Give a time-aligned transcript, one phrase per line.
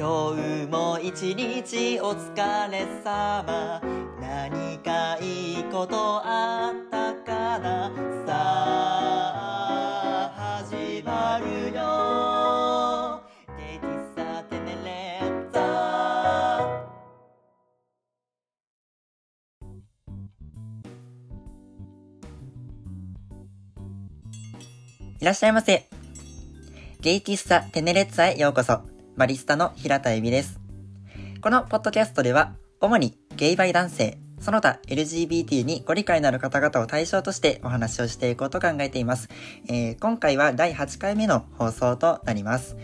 [0.00, 3.82] 今日も一日お疲れ様
[4.18, 7.92] 何かいいことあったかな？
[8.26, 8.32] さ
[10.32, 10.32] あ
[10.64, 11.44] 始まる
[11.74, 13.22] よ
[13.58, 15.60] ゲイ喫茶テネレッタ
[25.20, 25.86] いらっしゃいませ。
[27.02, 28.80] ゲイ喫茶テネレッツァへようこそ。
[29.16, 30.60] バリスタの平田恵美です。
[31.40, 39.28] このポッドキャストでは、主にゲイバイ男性、その他 LGBT にご理解のある方々を対象としてお話をしていこうと考えています。
[39.68, 42.76] えー今回は第8回目の放送となります。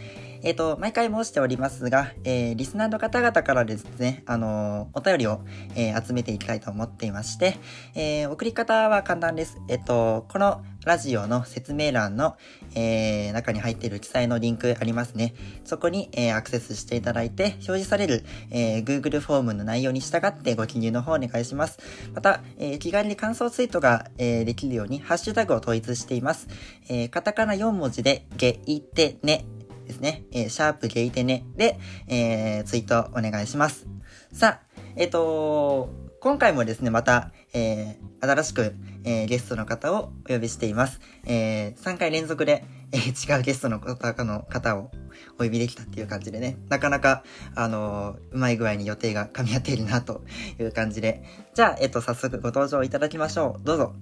[0.47, 5.41] えっ、と、毎回申しておりますが、えーリスナーの方々からですね、あのーお便りを、
[5.75, 7.57] えー集めていきたいと思っていまして、
[7.97, 9.59] えー送り方は簡単です。
[9.69, 12.37] えっ、と、このラジオの説明欄の、
[12.77, 15.35] えー中に入っている記載のリンクありますね。
[15.65, 21.81] そこに、えーアクセスしていただいて、表示される、えー Google フォームの内容に従ってご記入の方お願いします。
[22.15, 26.47] また、えー気軽に感想ツイートが、えーできるように、ハッシュタグを統一しています。
[26.89, 29.45] えーカタカナ4文字で、ゲイテネ
[29.87, 30.25] ですね。
[30.33, 33.87] えーシャープゲイテネで、えーツイートお願いします。
[34.33, 41.01] さあ、えっ、と今回もですね、また、えー新しく、えーゲストの方をお呼びしています。
[41.25, 44.91] えー3回連続で、えー違うゲストの方の方を
[45.39, 47.23] お呼びできたっていう感じでね、なかなか、
[47.55, 50.23] あのーうまい具合に予定が噛み合っているなと
[50.59, 51.23] いう感じで。
[51.55, 53.65] じゃあ、えっ、と、早速ご登場いただきましょう。
[53.65, 53.95] どうぞ。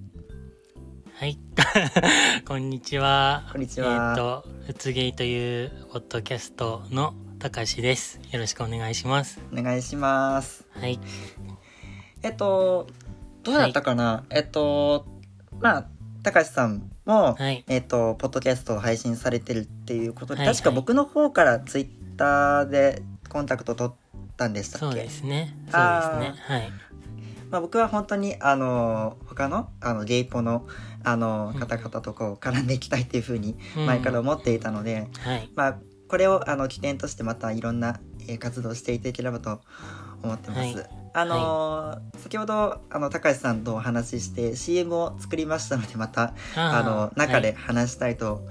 [1.16, 1.38] はい。
[2.44, 3.48] こんにちは。
[3.52, 8.18] こんにちはえっ、と、うつゲイというポッドキャストのたかしです。
[8.32, 9.40] よろしくお願いします。
[9.52, 10.66] お願いします。
[10.72, 10.98] はい。
[12.24, 12.88] えっと、
[13.44, 15.06] どうだったかな、えっと、
[15.60, 15.86] まあ、
[16.24, 17.64] 高橋さんも、はい。
[17.68, 24.86] えっと、ポッドキャストを配信されてるっていうことで、はいはい確か僕の方からツイッターでコンタクト取ったんでしたっけ？
[24.86, 25.54] そうですね。
[25.60, 25.78] そうですね。
[25.78, 26.72] あはい。
[27.54, 30.66] まあ、僕は本当に、あの、他の、あの、ゲイポの、
[31.04, 35.50] あの、うん方々とこう、絡んでいきたいっていうふうに、うん前から思っていたので、はい。
[35.54, 35.78] まあ、
[36.09, 39.60] これを、あの、起点としてまたいろんな、えー活動をしていければと
[40.22, 40.60] 思ってます。
[40.60, 48.47] はいあのー先ほど、あの、高橋さんとお話しして、CM を作りましたので、また、あの、中で話したいと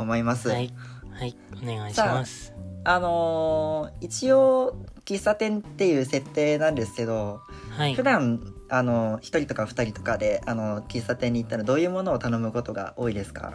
[0.00, 0.48] 思います。
[0.48, 0.72] はい。
[1.12, 1.36] はい。
[1.62, 2.52] お願いします。
[2.84, 8.02] あのー一応、喫茶店っていう設定なんですけど、はい普。
[8.02, 13.54] 段、あの、一人とか二人とかで、あの、喫茶店に行ったらどういうものを頼むことが多いですか？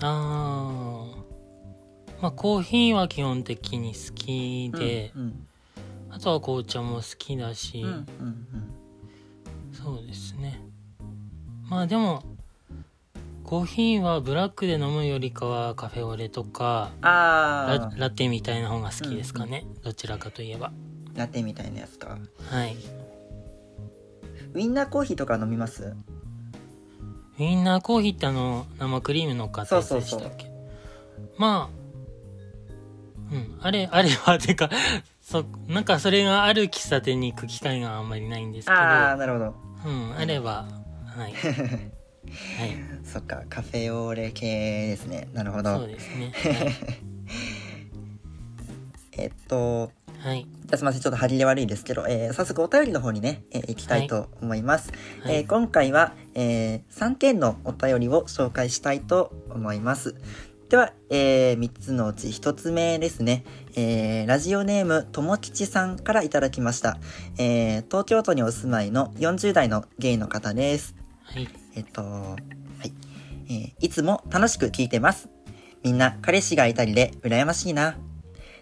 [0.00, 1.24] あー。
[2.20, 5.46] まあ、コーヒーは基本的に好きで、うん、
[6.10, 8.06] あとは紅茶も好きだし、うん、うん、うん。
[9.72, 10.60] そうですね
[11.68, 12.22] まあでも
[13.54, 20.72] コーヒーはブラックで飲むよりかはカフェオレとかラあラテみたいな方が好きですかね、どちらかといえば。
[21.14, 22.18] ー、ラテみたいなやつか。
[22.50, 22.76] はい。
[24.54, 25.94] ウインナーコーヒーとか飲みます？
[27.38, 30.50] ウインナーコーヒーってあの生クリーム乗っかったやつでしたっけ？
[31.38, 33.56] まあうん。
[33.62, 34.68] あれ あれはてか
[35.22, 38.76] そなんかそれがある喫茶店に行く機会があんまりないんですけど。
[38.76, 39.54] ああ、なるほど。
[39.86, 40.66] うんあれば
[41.06, 41.34] はい
[42.58, 42.74] はい
[43.04, 45.28] そっか、カフェオレ系ですね。
[45.32, 45.78] なるほど。
[45.78, 46.32] そうですね
[49.16, 54.90] えっと、はいじゃあすみません、ちょっと張りで悪いですけど、えー早速お便りの方にね、えー行きたいと思います。
[55.22, 60.14] はいえー今回は、え3件のお便りを紹介したいと思います。
[60.70, 63.44] では、え3つのうち1つ目ですね。
[63.76, 66.98] えーラジオネームともきちさんからいただきました。
[67.38, 70.96] えー東京都にお住まいの40代のゲイの方です。
[71.22, 72.36] はいえっと、は
[72.84, 72.92] い。
[73.48, 75.28] えーいつも楽しく聞いてます。
[75.82, 77.96] みんな彼氏がいたりで羨ましいな。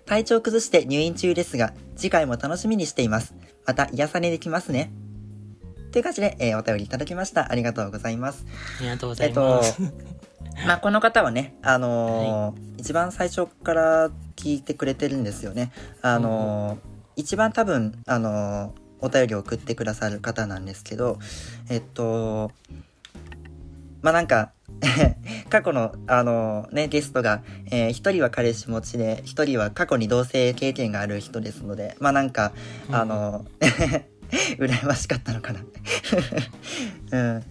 [0.07, 3.35] 体調崩して入院中ですが、次回も楽しみにしています。
[3.67, 4.91] また癒されできますね。
[5.93, 7.53] という感じで、えーお便りいただきました。
[7.53, 8.45] ありがとうございます。
[8.81, 9.83] ありがとうござえっといます、、
[10.67, 15.71] まあ、この方はね、あのー一番最初から聞いてくれてるんですよね。
[16.01, 16.79] あのー
[17.15, 21.19] 一番多分、あのーお便りを送ってくださる方なんですけど、
[21.69, 22.53] えっと、
[24.03, 24.53] まあ、なんか、
[25.49, 32.53] 過去の、あのね、ゲストが、えー一人は彼氏持ちで、一人は過去に同性経験がある人ですので、まあ、なんか、
[32.89, 32.95] うん。
[32.95, 33.45] あの、
[34.59, 35.61] 羨ましかったのかな。
[37.13, 37.45] うん。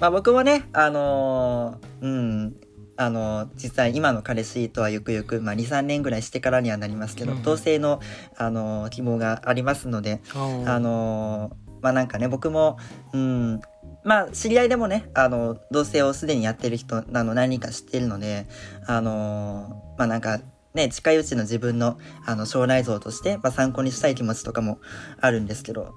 [0.00, 2.56] まあ僕もね、あのーうん、
[2.96, 8.00] あのー実際今の彼氏とはゆくゆく、まあ2、3年ぐらいしてからにはなりますけど、うん同性の、
[8.36, 12.78] あのー希望がありますので、あのーまあなんかね、僕も、
[13.12, 13.60] うん、
[14.04, 18.46] まあ知り合いでもね、あの、同性をすでにやってる人なの何人か知ってるので、
[18.86, 20.40] あのーまあなんか、
[20.74, 24.78] ね、近いうちの自分の、あの、将来像として、まあ、参考にしたい気持ちとかも
[25.20, 25.92] あるんですけど、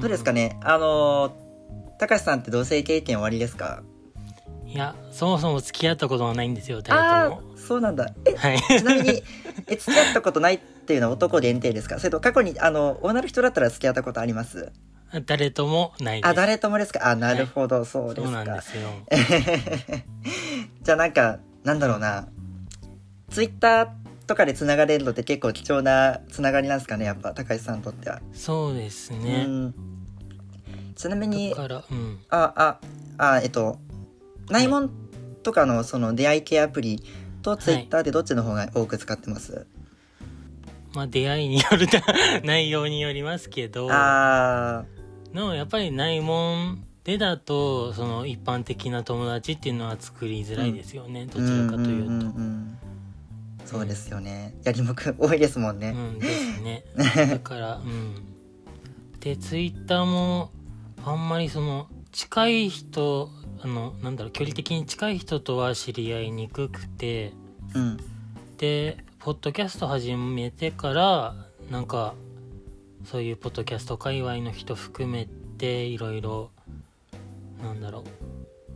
[0.00, 0.58] どうですかね？
[0.62, 1.32] あのー、
[1.98, 3.82] 高橋さんって同性経験終わりですか？
[4.66, 7.52] いや、そもそも付き合ったことはないんですよ、あ誰とも。
[7.54, 8.12] あ、そうなんだ。
[8.26, 8.60] え、はい。
[8.78, 9.22] ちなみに、
[9.66, 11.98] え、付き合ったことないっていうのは男限定ですか？
[11.98, 14.70] それと過去に、あの、女の人だったら付き合ったことあります？
[15.24, 16.30] 誰ともないです。
[16.30, 17.08] あ、誰ともですか？
[17.08, 18.62] あ、なるほど、そうですかそうなんで。
[18.62, 18.90] すよ。
[20.82, 22.28] じゃあなんか、なんだろうな。
[23.30, 23.88] ツイッター
[24.26, 28.20] とかで繋がれるのって結構貴重な繋がりなんですかね、やっぱ、高橋さんにとっては。
[28.32, 29.44] そうですうね。
[29.44, 29.74] ん。
[30.96, 31.60] ちなみにう
[31.94, 32.18] ん。
[32.30, 32.78] あ、あ、
[33.34, 33.78] あ、えっと、
[34.50, 34.90] 内門
[35.42, 37.02] とかのその出会い系アプリ
[37.42, 39.66] とツイッターでどっちの方が多く使ってます、
[40.94, 41.86] まあ、出会いによる
[42.44, 44.84] 内容によりますけど、あ
[45.32, 51.26] でもやっぱり内門でだと、その一般的な友達っていうのは作りづらいですよね。
[51.26, 52.10] どーちらかというと。
[52.10, 52.78] んんんん
[53.64, 54.54] そうですよね。
[54.64, 55.94] やりもく多いですもんね。
[55.94, 56.84] うんですね。
[57.28, 58.14] だから、うん。
[59.20, 60.50] で、ツイッターも、
[61.04, 67.34] あんまりその、近い人、あの、なんだろう、距離的に近い人とは知り合いにくくて、
[67.74, 67.96] うん。
[68.56, 71.34] で、ポッドキャスト始めてから、
[71.70, 72.14] なんか、
[73.10, 75.26] そういうポッドキャスト界隈の人含め
[75.56, 76.50] て、いろいろ、
[77.62, 78.04] なんだろう、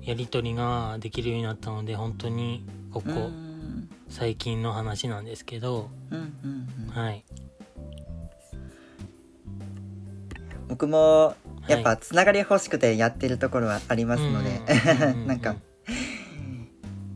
[0.01, 3.91] やりとりができるようになったので、本当に、ここ、うん。
[4.09, 6.89] 最近の話なんですけど、うんうんうん。
[6.89, 7.25] はい。
[10.67, 11.35] 僕も
[11.69, 14.61] やっはぱつながり欲しくてやってるところはありますので、
[15.27, 15.57] なんか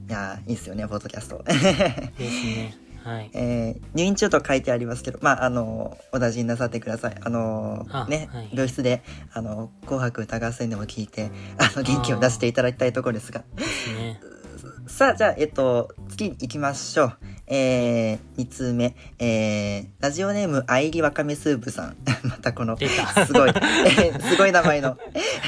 [0.09, 2.86] いやーいいですよねポッドキャスト、 ですね。
[3.07, 3.31] はい。
[3.35, 13.45] えー入院中と書いてありますけどまああのお大事になさってくださいあのあね、はい病室で「あの紅白歌合戦」でも聞いてあの元気を出していただきたいところですが。
[14.87, 17.13] さあじゃあえっと次行きましょう
[17.49, 22.77] えー、2通目えー、ラジオネームあいりわかめスープさん またこの。
[22.77, 22.85] す
[23.33, 24.97] ごい、えー すごい名前の、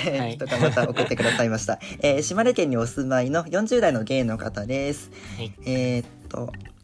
[0.07, 1.79] え人がまた送ってくださいました。
[2.01, 5.11] えー島根県にお住まいの40代のゲイの方です。
[5.37, 5.53] はい。
[5.67, 6.78] えーっと、はい。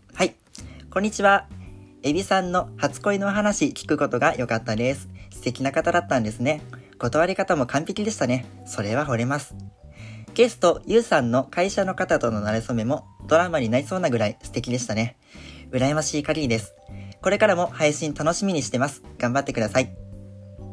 [0.94, 1.48] こんにちは。
[2.04, 5.08] エビさんの初恋の話聞くことが良かったです。
[5.32, 6.62] 素敵な方だったんですね。
[6.98, 8.46] 断り方も完璧でしたね。
[8.64, 9.56] それは惚れます。
[10.34, 15.16] ゲスト、ゆうさんの会社の方との馴れ初めもドラマになりそうなぐらい素敵でしたね。
[15.72, 16.76] 羨ましい限りです。
[17.20, 19.02] これからも配信楽しみにしてます。
[19.18, 19.96] 頑張ってください。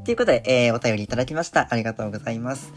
[0.05, 1.67] ということで、えーお便りいただきました。
[1.71, 2.71] ありがとうございます。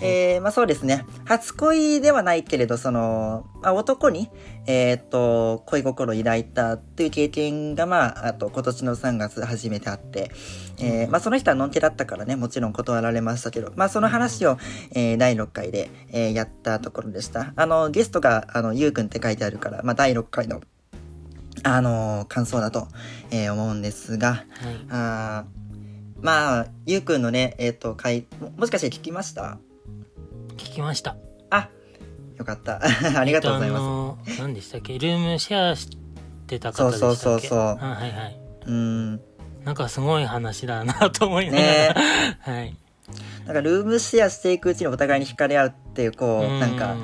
[0.00, 1.04] えー、まあそうですね。
[1.24, 4.30] 初恋ではないけれど、その、まあ、男に、
[4.66, 10.30] えーっと、恋心を抱いたという経験が、まあ、あと今年の3月初めてあって、
[10.78, 14.56] えーまあその人はのんけだったからね、もちろん断られましたけど、まあその話を、
[14.94, 17.52] えー第6回で、えーやったところでした。
[17.56, 20.60] あの、ゲストが、あの、ゆうくんって書いてあるから、まあ第6回の、
[21.64, 22.86] あの感想だと、
[23.30, 24.44] えー思うんですが、はい。
[24.90, 25.58] あー
[26.20, 29.58] まあ、ゆうくんのね、えっ、と、回も、もしかして聞きました？
[30.58, 31.16] 聞きました。
[31.50, 31.68] あ、
[32.36, 32.80] よかった。
[33.18, 34.98] ありがとうございえっまのー何でしたっけ？
[34.98, 35.88] ルームシェアし
[36.46, 37.16] てた方でしたっけ？
[37.16, 38.40] そうそうそうそうあはいはい。
[38.64, 38.70] す。
[38.70, 39.20] うん。
[39.64, 41.64] なんかすごい話だなと思いながら。
[41.64, 41.94] ね
[42.40, 42.76] はい。
[43.46, 46.94] なんか、ルームシェアしていくうちにお互いに惹かれ合うっていう、こう、うんなんか、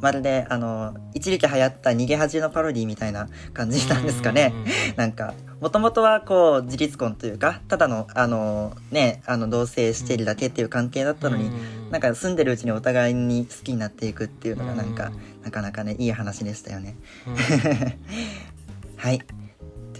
[0.00, 4.54] まるで、あの、一時期流行った逃げ恥のパロディみたいな感じなんですかね。
[4.96, 11.50] なんか、もともとはこう、自立婚というか、ただの、あの、ね、あの、同棲しているだけっていう関係だったのに、
[11.90, 15.12] なんか住んでるうちにお互いに好きになっていくっていうのがなんか、
[15.42, 16.96] なかなかね、いい話でしたよね。
[17.26, 17.34] うん、
[18.96, 19.22] はい。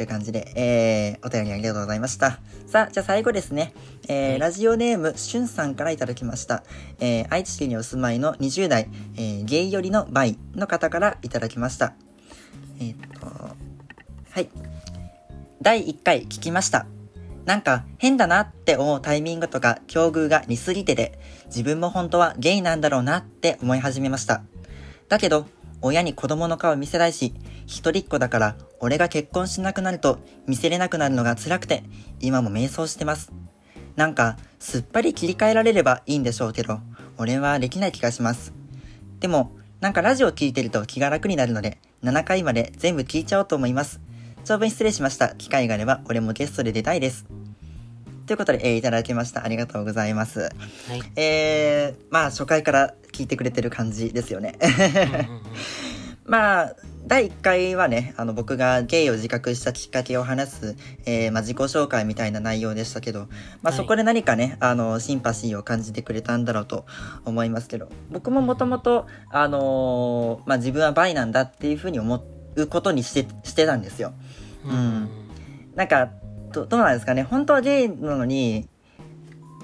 [0.00, 2.40] という感じで、えー、お便りありがとうございました。
[2.66, 3.74] さあ、じゃあ最後ですね。
[4.08, 6.64] えーはいラジオネーム、しゅんさんからいただきました。
[7.00, 11.92] えー、愛知県にお住まいの20代、えー、ゲイ寄りのバイの方からいただきました。
[12.80, 14.48] えーっと、はい。
[15.62, 16.86] 第1回聞きました。
[17.44, 24.42] なんか変だなって思うタイミングとか境遇が似すぎてて、自分も本当はゲイなんだろうなって思い始めました。
[25.10, 25.46] だけど、
[25.82, 27.34] 親に子供の顔見せないし、
[27.66, 31.84] 一人っ子だから、俺が結婚しなくなると見せれなくなるのが辛くて、
[32.20, 33.30] 今も迷走してます。
[33.96, 36.78] なんか、すっぱり切り替えられればいいんでしょうけど、
[37.18, 38.54] 俺はできない気がします。
[39.18, 44.00] でも、なんかラジオ聞いてると気が楽になるので、7回まで全部聞いちゃおうと思います。
[44.44, 45.34] 長文失礼しました。
[45.34, 47.26] 機会があれば、俺もゲストで出たいです。
[48.26, 49.44] ということで、えーいただきました。
[49.44, 50.40] ありがとうございます。
[50.40, 50.46] は
[50.96, 51.02] い。
[51.16, 54.56] えー、まあ、初回から聞いてくれてる感じですよね。
[56.24, 66.86] まあ、第1回はね、あの、僕がゲイを自覚したきっかけを話す、えーまあ、自己紹介みたいな内容でしたけど、まあ、はいそこで何かね、あの、シンパシーを感じてくれたんだろうと
[67.24, 72.22] 思いますけど、僕ももともと、あのーまあ、自分はバイなんだっていうふうに思
[72.54, 74.12] うことにして、してたんですよ。
[74.66, 75.08] うん。
[75.74, 76.10] なんか
[76.52, 77.22] どどうなんですかね。
[77.22, 78.68] 本当はゲイなのに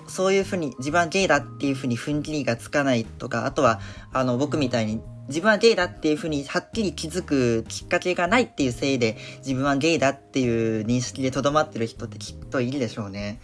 [0.08, 3.80] そういうふうに自分はゲイだっていうふうに踏ん切りがつかないとかあとは
[4.12, 13.40] あの僕みたいに自分はゲイだっていうふうにはっきり気づくきっかけがないっていうせいで自分はゲイだっていう認識でとどまってる人ってきっといるでしょうね。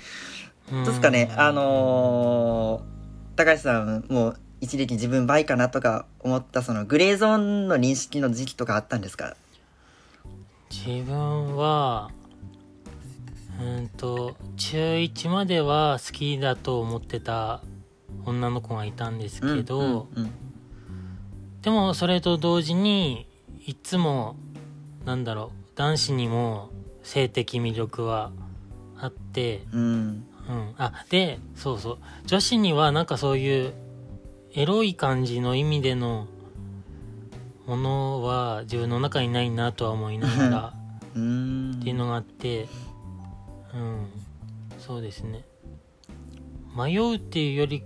[0.71, 1.33] どうですかね。
[1.37, 2.93] あのー
[3.35, 9.37] 高橋さんもう一時期自分バイかなとか思ったそのグレーゾーンの認識の時期とかあったんですか？
[10.73, 12.11] 自分は
[13.61, 17.63] うんと中1までは好きだと思ってた
[18.25, 20.33] 女の子がいたんですけど、うんうん。
[21.61, 23.29] でもそれと同時に
[23.67, 24.35] いつも
[25.05, 26.71] なんだろう男子にも
[27.03, 28.33] 性的魅力は
[28.99, 30.27] あって、うん。
[30.49, 31.99] うん、あでそうそう。
[32.25, 33.75] 女子にはなんかそういう
[34.55, 36.27] エロい感じの意味での
[37.67, 40.73] ものは自分の中にないなとは思いながら
[41.15, 41.73] うん。
[41.81, 42.69] っていうのがあって
[43.75, 44.07] うん。
[44.79, 45.45] そうですね。
[46.77, 47.85] 迷うっていうより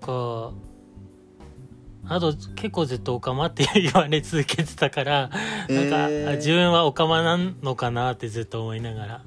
[0.00, 0.50] か
[2.06, 5.30] あと結構ずっとオカマって言われ続けてたから
[5.68, 9.22] なんか、自分はオカマなのかなってずっと思いながら。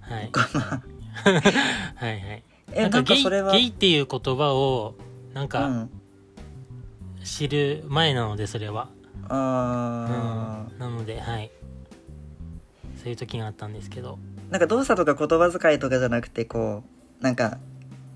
[0.00, 0.30] はい。
[1.96, 2.42] はいはい。
[2.72, 3.28] えなんかゲイゲ
[3.64, 4.94] イっていう言葉を
[5.34, 5.90] なんうかん、
[7.22, 8.88] 知る前なのでそれは、
[9.28, 11.50] あうん、なのではい。
[13.02, 14.18] そういう時があったんですけど。
[14.48, 16.84] ーなんか動作とか言葉遣いとかじゃなくてこ
[17.20, 17.58] うなんか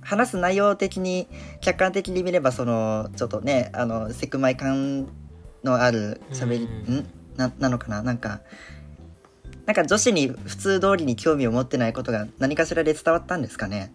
[0.01, 1.29] 話す内容的に
[1.61, 5.09] 客観的に見ればそのちょっとねあのセクマイ感
[5.65, 6.95] のある喋り、うん。
[6.97, 7.07] ん？
[7.37, 8.03] ななのかな？
[8.03, 8.41] なんか
[9.67, 13.93] なんか女子に普通通りに興味を持ってないことが何かしらで伝わったんですかね？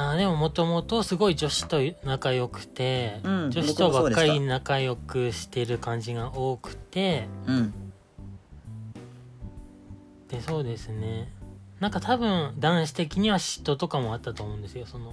[0.00, 7.26] あーでももともとすごい女子と仲良くて、うん女子とばっかり仲良くしてる感じが多くて。
[7.46, 7.74] うん。
[10.28, 11.32] でそうですね。
[11.80, 14.86] なんか多分男子的には嫉妬とかもあったと思うんですよ。
[14.86, 15.12] その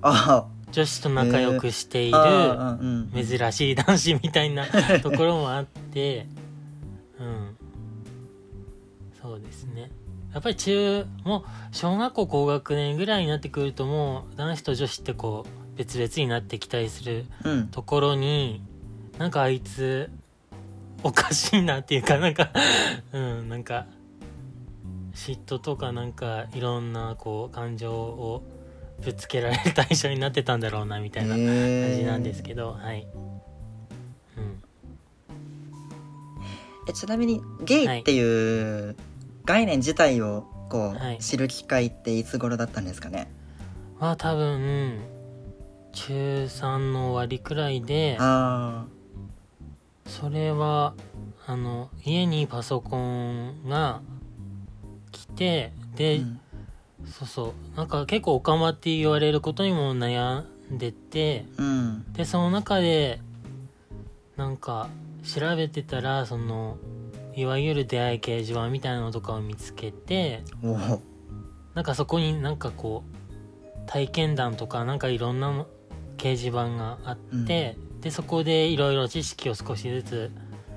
[0.00, 4.64] あ女子と仲良くしていある、珍しい男子みたいな
[5.02, 6.26] ところもあって。
[7.20, 7.56] うん。
[9.20, 9.90] そうですね
[10.32, 17.68] やっぱり中もう小学校高学年ぐらいになってくるともう男子と女子ってこう別々になってきたりするうん。
[17.68, 18.62] ところに
[19.18, 20.10] なんかあいつ
[21.02, 22.50] おかしいなっていうかなんか
[23.12, 23.86] うんなんか
[25.14, 28.42] 嫉妬とかなんかいろんなこう感情を
[29.02, 31.38] ぶつけられる対象になってたんだろうなみたいな感
[31.94, 33.06] じなんですけど、はい、
[34.36, 34.62] うん、
[36.88, 38.96] えちなみにゲイっていう
[39.44, 41.18] 概念自体をこう、はい。
[41.18, 43.30] 知る機会っていつ頃だったんですかね？
[43.98, 44.98] は多分
[45.92, 48.86] 中3の終わりくらいであ
[50.06, 50.94] それは
[51.46, 54.00] あの家にパソコンが
[55.10, 56.40] 来てあ、で、うん。
[57.06, 57.76] そうそう。
[57.76, 62.12] なんか結構オカマって言われることにも悩んでてうん。
[62.12, 63.20] でその中で
[64.36, 64.88] なんか
[65.24, 66.78] 調べてたらその
[67.34, 70.42] いわゆる出会い掲示板みたいなのとかを見つけて
[71.74, 75.66] なんかそこになんかこう体験談とかなんかいろんなの
[76.16, 80.30] 掲示板があって、でそこでいろいろ知識を少しずつ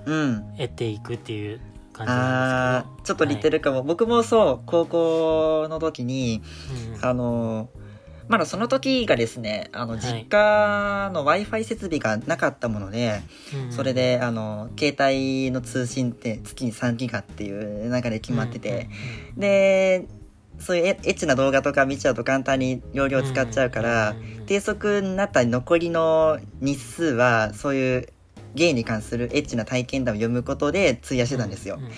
[0.05, 0.43] うん。
[0.57, 1.59] 得ていくっていう
[1.93, 2.19] 感じなん
[2.77, 6.41] あですーちょっと似てるかも、僕もそう高校の時に
[6.95, 7.69] けど、あの
[8.27, 10.01] まだその時がですねあのはい。
[10.01, 13.21] 実家の w i f i 設備がなかったもので、
[13.53, 13.59] うん。
[13.65, 18.89] うんそれであの携帯の通信って月に3ギガっていう中で決まってて、
[19.37, 20.07] で
[20.59, 28.07] そういうエエッチな動画とか見ちゃうと簡単に容量使っちゃうから、んんん低速になった残りの日数はそういう
[28.53, 31.75] ゲイに関するエッチな体験談を読むことで費やしてたんですよ。
[31.77, 31.81] う。
[31.81, 31.91] んうん。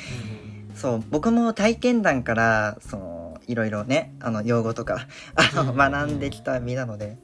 [0.75, 3.16] そう僕も体験談からその
[3.47, 7.17] いろいろねあの用語とかあのうん学んできた身なので。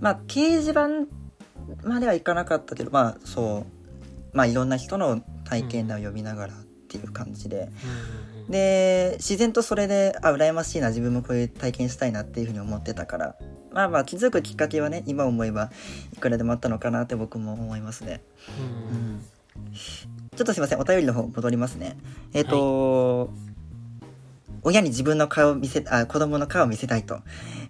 [0.00, 0.88] まあ掲示板
[1.88, 3.64] まではいかなかったけどまあそ
[4.32, 6.56] うまあいろんな人の体験談を読みながらっ
[6.88, 7.70] ていう感じで。
[8.48, 13.36] で自然とそれであ羨ましいな自分もこういう体験したいなっていうふうに思ってたから。
[13.72, 15.70] まあまあ気づくきっかけはね今思えば
[16.14, 18.22] いくらでもあったのかなって僕も思いますね。
[18.58, 19.26] うんうん
[20.36, 21.96] ちょっとすいませんお便りの方戻りますね。
[22.34, 23.30] えっ、と、
[24.66, 27.20] 親に自分の顔を見せあ子供の顔を見せたいと。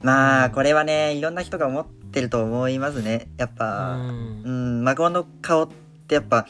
[0.01, 3.29] まあこれはねいろんな人が思ってると思いますね。
[3.37, 4.43] やっぱ、うん。
[4.43, 4.51] う
[4.81, 5.69] ん、孫の顔っ
[6.09, 6.47] てやっぱ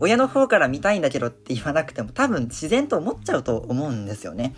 [0.00, 4.56] 親の方から見たいんだけどって言わなくても多分自然と思っちゃうと思うんですよね。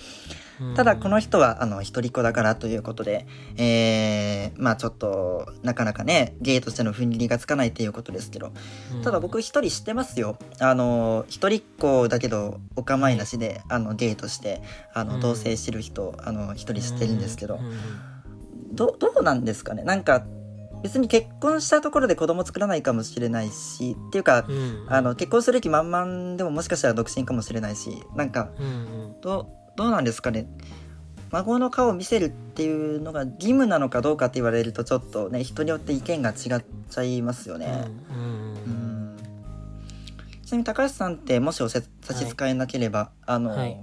[0.60, 0.74] うん。
[0.74, 3.26] ただこの人はあの一人っ子だからということで、
[3.56, 8.52] えー、まあちょっとなかなかねゲイとしての踏ん切りがつかないっていうことですけど。
[8.94, 9.02] うん。
[9.02, 10.36] ただ僕一人知ってますよ。
[10.60, 14.62] あの一人っ子だけどお構いなしであのゲイとして
[14.94, 15.08] あうん。
[15.08, 17.58] の同棲してる人あの一人知ってるんですけど。
[18.72, 19.82] どどうなんですかね？
[19.82, 20.24] なんか
[20.82, 24.86] 別に結婚したところで子供作らないかもしれないしっていうかうん。
[24.88, 28.68] あの結婚する気満々でももしかしたら独身かもしれないしなんかうんう
[29.08, 29.20] ん。
[29.20, 30.46] どどうなんですかね。
[31.30, 37.84] 孫の顔を見せるっていうのが義務なのかどうかって言われるとちょっとね人によって意見が違っちゃいますよね。
[38.10, 39.16] うんうんうん。
[40.44, 43.78] ちなみに高橋さんってもしおせ差し支えなければ、あの、はい。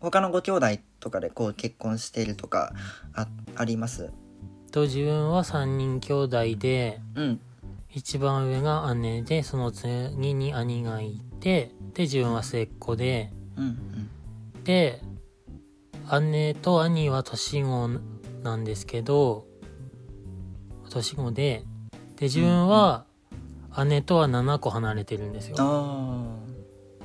[0.00, 0.66] 他のご兄弟
[1.00, 2.74] とかでこう結婚しているとか
[3.14, 3.26] あ
[3.56, 4.10] あります？
[4.70, 7.40] と自分は3人兄弟でうん。
[7.88, 13.30] 一番上が姉でその次に兄がいてで自分は末っ子で。
[13.56, 14.64] うんうん。
[14.64, 15.00] で
[16.30, 17.88] 姉と兄は年子
[18.42, 19.46] なんですけど
[20.90, 21.64] 年子で
[22.16, 23.06] で自分は
[23.86, 25.56] 姉とは7個離れてるんですよ。
[25.58, 26.24] あ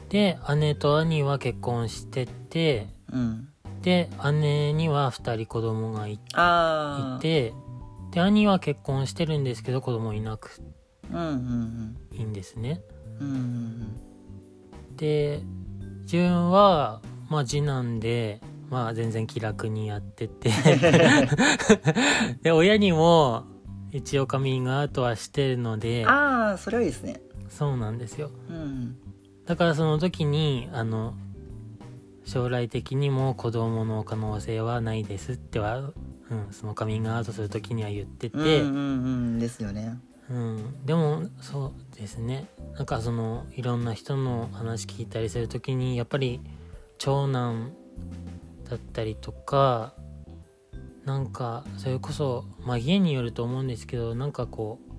[0.09, 3.49] で姉と兄は結婚しててあうん。
[3.81, 4.09] で
[4.41, 6.19] 姉には2人子供がい
[7.21, 7.53] て
[8.11, 10.61] で兄は結婚してるんですけど子供いなく
[12.11, 12.81] いいんですね。
[14.95, 15.41] で
[16.01, 20.51] 自分はまあ次男でまあ全然気楽にやってて。
[22.41, 23.45] で親にも
[23.91, 26.05] 一応カミングアウトはしてるので。
[26.05, 27.21] ああそれはいいですね。
[27.49, 28.31] そうなんですよ。
[28.49, 28.95] うん。
[29.45, 31.15] だからその時にあの
[32.23, 35.93] 将来的にも子供の可能性はないですっては、うん、
[36.51, 38.77] そのカミングアウトする時には言ってて、うんうんう
[39.37, 39.97] んですよね。
[40.29, 42.45] うん、でもそうですね。
[42.75, 46.39] なんかそのいろんな人の話聞いたりする時にやっぱり
[46.99, 47.71] 長男
[48.69, 49.93] だったりとか
[51.05, 54.89] なんかそれこそまあ家によると思うんですけどなんかこう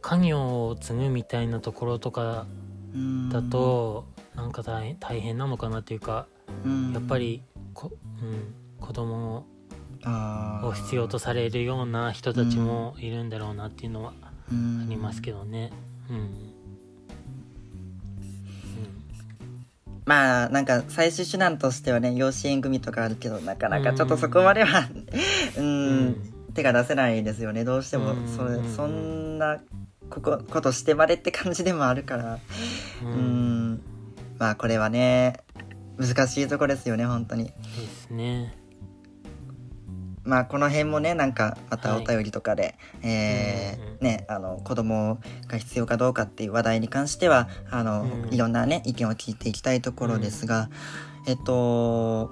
[0.00, 2.46] 家業を継ぐみたいなところとか
[2.94, 6.28] うんだとなんか大変大変なのかなっていうか
[6.64, 7.42] うんやっぱり
[7.74, 7.90] こ、
[8.22, 9.46] うん、子供
[10.04, 14.50] あを必要とされるような人たちもいるんだろうなっていうのはああ
[14.88, 15.72] りますけどね。
[16.08, 16.47] うん。
[20.08, 24.88] まあなんか最終手段としてはね養子縁組とかあるけどなかなかちょっとそこまでは
[25.58, 26.16] ううんん
[26.54, 27.62] 手が出せないですよね。
[27.62, 28.26] どうしてもうん。
[28.26, 29.60] それうんそんな
[30.08, 32.38] ここことしてまでって感じでもあるから。
[33.02, 33.06] う。
[33.06, 33.72] うん。
[33.74, 33.80] ん
[34.38, 35.40] まあこれはね
[35.98, 37.44] 難しいとこですよね本当に。
[37.44, 37.52] で
[38.08, 38.54] すね。
[40.28, 42.06] まあこの辺もねなんかまたおはい。
[42.06, 48.34] 便りとかで、えーうんうんねあの子供が必要かどうかっていう話題に関してはあの、うん。
[48.34, 50.68] いろんなね意見を聞いていきたいところですが、
[51.26, 52.30] えっと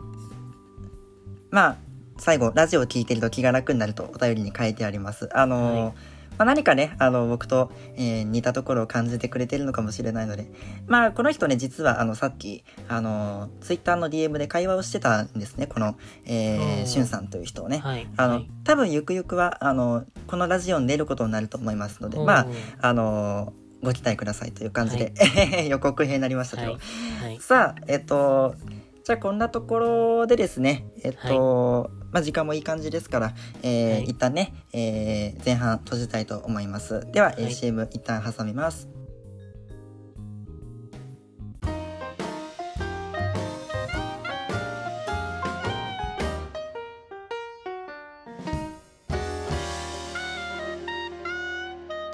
[1.51, 1.77] まあ
[2.19, 5.29] 最後ラジオを聞いてると気が楽になるとお便りに書いてあります。
[5.33, 5.95] あの、はい
[6.39, 10.51] まあ、何かねあの僕と、えー似たところを感じてくれてるのかもしれないので
[10.87, 17.79] まあこの人ね実はあのさっきあのツイッターの DM で会話をしてたんですねこの、えー、うんしゅんさんという人をね。
[17.79, 18.09] はい。
[18.17, 22.47] あの、はい多分ゆくゆくはあのこのラジオに出ることになると思いますのでまあ
[22.81, 25.13] あのご期待くださいという感じで、
[25.71, 26.81] 予告編になりましたけど、はい。
[27.23, 27.41] はい。
[27.41, 28.57] さあえっと
[29.05, 34.05] じゃあこんなところでですねえっと、まあ時間もいい感じですから、えーはい。
[34.05, 37.07] 一旦ね、えー前半閉じたいと思います。
[37.13, 38.89] では、えーはい CM 一旦挟みます。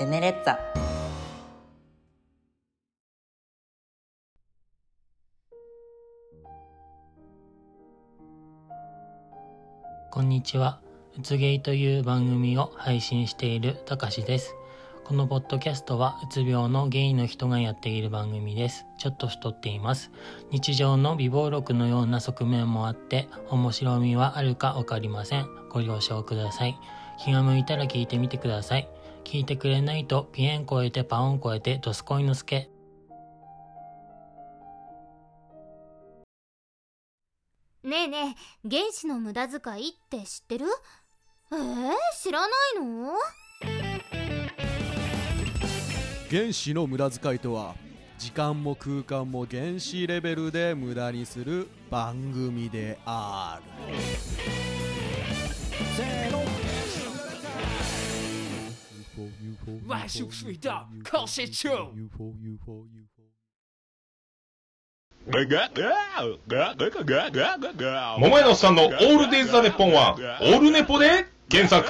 [0.00, 0.81] テネレッツァ
[10.12, 10.78] こんにちは。
[11.18, 14.54] うつゲイという番組を配信しているたかしです。
[15.04, 18.84] このポッドキャストはうつ病のゲイの人がやっている番組です。
[18.98, 20.10] ちょっと太っています。
[20.50, 25.46] 日常の微暴録のような側面もあって面白みはあるかわかりません。
[25.70, 26.78] ご了承ください。
[27.18, 28.90] 気が向いたら聞いてみてください。
[29.24, 32.44] 聞いてくれないとピエン超えてパオン超えてドスコイのス
[37.84, 40.66] ねえねえ原子の無駄遣いって知ってる？
[41.50, 41.92] えー、
[42.22, 43.14] 知らないの？
[46.30, 47.74] 原子の無駄遣いとは
[48.18, 53.92] 時間も空間も原子レベルで無駄にする番組である。
[59.84, 60.70] 万事水道，
[61.02, 61.68] 靠谁救？
[68.18, 71.88] 桃屋のおっさんのオールデイズ・ザ・ネッポンは、オールネポで原作。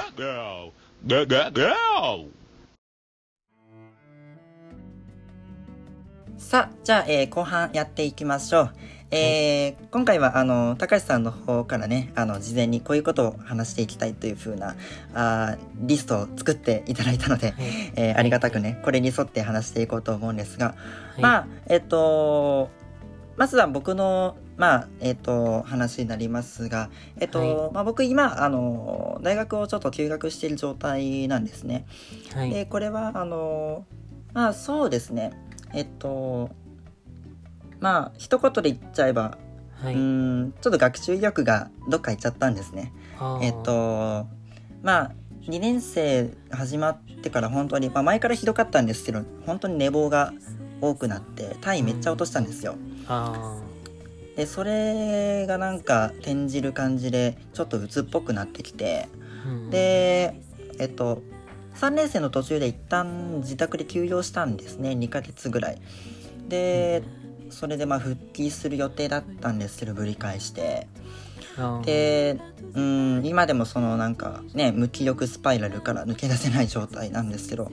[6.37, 8.73] さあ、じゃあ、えー後半やっていきましょう。
[9.09, 14.75] えー今回は、あの、高橋さんの方からね、あの、事前にこういうことを話していきたいという風な、
[15.15, 17.55] あーリストを作っていただいたので、
[17.95, 20.75] えーありがたくね、これに沿って話していこうと思うんですが、
[21.19, 22.69] まあ、えっと、
[23.37, 31.85] まずは僕の、まあ、えっと、話になりますが、えっと、はまあ僕今、あの、大学をちょっと休学している状態なんですね。
[32.33, 32.51] はい。
[32.51, 33.85] でこれはあの
[34.33, 35.31] まあそうですね。
[35.73, 36.49] えっと
[37.79, 39.37] まあ一言で言っちゃえば、
[39.81, 39.93] はい。
[39.93, 39.99] うー
[40.45, 42.93] んちょっと学習意欲がどっか行っちゃったんですね。
[43.41, 44.27] えっと
[44.81, 45.11] まあ
[45.47, 50.33] 2年生始まってから本当に、まあ、前からひどかったんですけど本当に寝坊が
[50.83, 52.75] 多くなって単位めっちゃ落としたんですよ。
[53.07, 53.57] あ
[54.35, 59.07] でそれがなんか転じる感じでちょっと鬱っぽくなってきて
[59.69, 60.41] で
[60.79, 61.21] えっと
[61.75, 64.91] 3年生の途中で一旦自宅で休養したんですね。
[64.91, 65.81] 2ヶ月ぐらい。
[66.47, 67.03] で
[67.49, 70.87] それでまあ復帰する予定だったんですけどぶり返して
[71.85, 72.39] で
[72.73, 77.65] うん今でもそのなんかね無気力スパイラルから抜け出せない状態なんですけど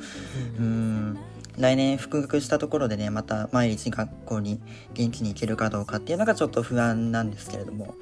[0.58, 1.18] ううんん
[1.58, 4.60] 来年復学したところでねまた毎日学校に
[4.94, 7.94] 元気に行けるかどうかっていうのがちょっと不安なんですけれども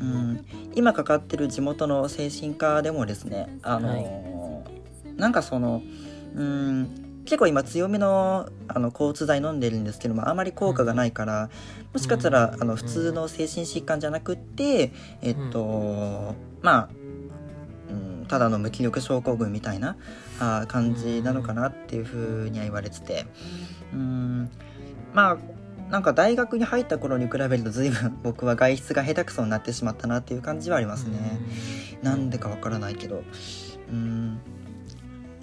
[0.00, 5.82] ううんん、今かかってる地元の精神科でもですねあのーなんかその
[6.34, 11.50] うん結構今強めのあの抗うつ剤飲んでるんですけどもあまり効果がないから、
[11.92, 12.62] もしかしたら、うん。
[12.62, 16.88] あの普通の精神疾患じゃなくってえっと、まあ、
[17.90, 19.98] うん、ただの無気力症候群みたいな
[20.40, 23.26] あー感じなのかなっていうふうには言われてて。
[23.92, 24.50] うん。
[25.12, 25.38] まあ
[25.90, 31.40] なんか大学に入った頃に比べると随分 僕は外出が下手くそになってしまったなっていう感じはありますね。
[32.02, 33.22] なんでかわからないけど。
[33.90, 34.38] うん。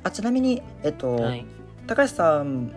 [0.03, 1.45] あ、ちなみに、えっと、はい
[1.87, 2.71] 高橋さん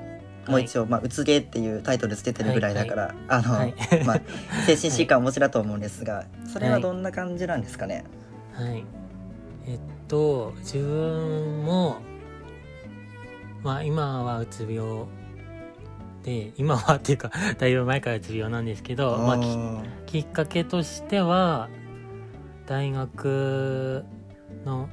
[0.48, 3.74] も一応、まあ、うつげっていうタイトルつけてるぐらいだから、あの、はい。
[4.06, 4.20] まあ、
[4.66, 8.04] 精神疾患をお持ちだと思うんですが、それはどんな感じなんですかね？
[8.54, 8.84] はい。
[9.66, 11.98] えっと自分も
[13.62, 15.04] まあ今はうつ病
[16.22, 21.68] で今はっていうか だいぶ前からうつ病なんですけど、まあ、きーきっかけとしては
[22.66, 24.04] 大学
[24.64, 24.88] の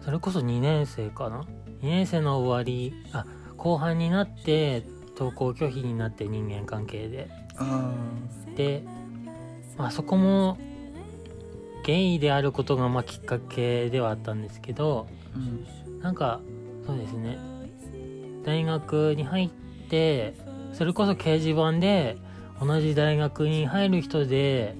[0.00, 1.42] それこそ2年生かな
[1.82, 3.26] ？2年生の終わりあ
[3.58, 4.84] 後半になって
[5.16, 7.28] 登校拒否になって人間関係で。
[7.56, 7.92] あ
[8.56, 8.84] で、
[9.76, 10.56] まあ、そこも
[11.84, 16.00] ゲイであることがまあきっかけではあったんですけどーうん。
[16.00, 16.40] なんか
[16.86, 17.38] そうですね。
[18.44, 19.50] 大学に入っ
[19.90, 20.34] て
[20.72, 22.16] それこそ掲示板で
[22.60, 24.76] 同じ大学に入る人で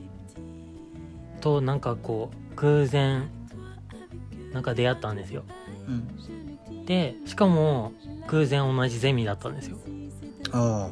[1.40, 3.28] となんかこう偶然
[4.52, 5.44] なんか出会ったんですよ。
[5.86, 6.84] うん。
[6.86, 7.92] でしかも
[8.28, 9.78] 偶然同じゼミだったんですよ。
[10.52, 10.90] あ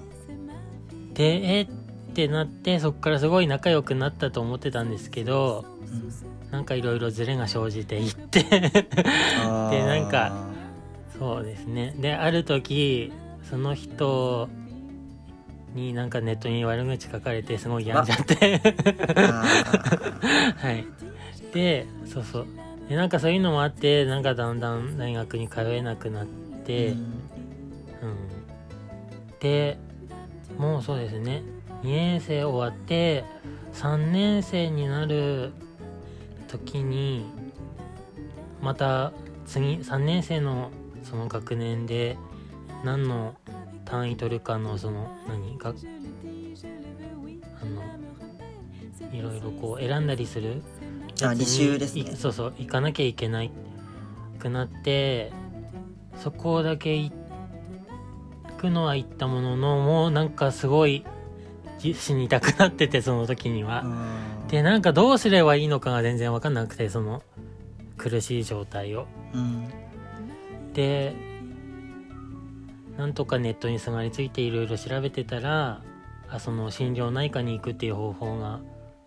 [1.14, 1.66] でえっ
[2.14, 6.50] てなってそっからすごい仲良くなったと思ってたんですけどーうん。
[6.50, 8.42] なんかいろいろズレが生じていって。
[8.50, 8.90] で
[9.84, 10.46] なんか
[11.18, 11.94] そうですね。
[11.98, 13.12] である時
[13.48, 14.48] その人
[15.74, 18.60] になんかネットに悪口書かれてすごい病んじゃって。
[19.16, 19.44] あ
[20.56, 20.86] はい。
[21.52, 22.46] でそうそう。
[22.88, 26.96] でなんかそういうのもあってなんかだんだん大学に通えなくなって、ー
[28.02, 29.78] うん、で
[30.58, 31.42] もうそうですね。
[31.82, 33.24] 2年生終わって
[33.74, 35.52] 3年生になる
[36.48, 37.26] 時に
[38.60, 39.12] また
[39.44, 40.70] 次3年生の
[41.02, 42.16] その学年で
[42.84, 43.34] 何の
[43.84, 45.72] 単位取るかのその何があ
[47.64, 47.82] の
[49.12, 50.62] いろいろこう選んだりする
[51.22, 52.02] あ履修ですね。
[52.02, 53.50] いそうそう行かなきゃいけない
[54.38, 55.32] くなって
[56.18, 57.12] そこだけ行
[58.56, 61.04] くのは行ったもののもうなんかすごい
[61.78, 63.84] じ死にたくなっててその時には。
[64.48, 67.22] でなんかどうすればいいのかが全然分かんなくてその
[67.96, 69.06] 苦しい状態を。
[69.34, 69.68] うん。
[70.72, 71.14] で
[72.96, 75.82] なんとかネットにすがりついていろいろ調べてたら
[76.28, 78.60] あその心療内科に行くっていう方法が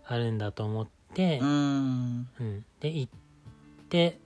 [0.06, 1.40] あるんだと思って。
[1.42, 2.28] う、ん。
[2.40, 3.12] うん、で行っ
[3.90, 4.20] て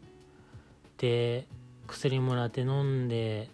[0.97, 1.47] で
[1.87, 3.49] 薬もらって飲んで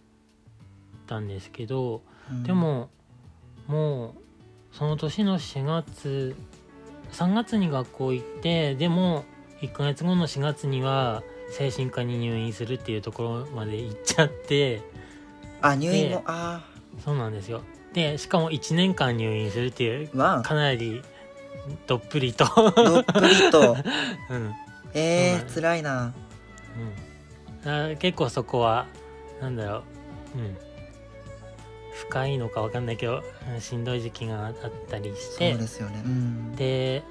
[1.10, 2.44] たんですけどうん。
[2.44, 2.90] でも
[3.68, 4.14] もう
[4.72, 6.36] その年の4月
[7.12, 9.26] 3月に学校行ってでも
[9.62, 14.82] 1ヶ月後の4月には精神科に入院するっていうところまで行っちゃって
[15.62, 16.66] あ入院もであ
[17.04, 17.62] そうなんですよ。
[17.94, 21.02] でしかも1年間入院するっていうわかなり
[21.88, 23.78] どっぷりと、あどっぷりと。
[24.30, 24.54] うん。
[24.94, 26.14] えー、辛いな。
[27.64, 28.88] うん、あ結構そこは
[29.42, 29.84] なんだろ
[30.36, 30.58] う、うん、
[32.00, 34.56] 深いのかわかんないけどうんしんどい時期があっ
[34.90, 36.02] たりしそうてですよね。
[36.06, 36.56] うん。
[36.56, 37.04] で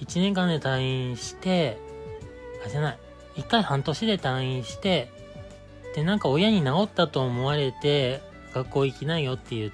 [0.00, 1.78] 1年間で退院して
[2.64, 2.98] あじゃない。
[3.36, 5.10] 1回半年で退院して
[5.94, 9.70] でなんか親に治ったと思われて学校行きなよって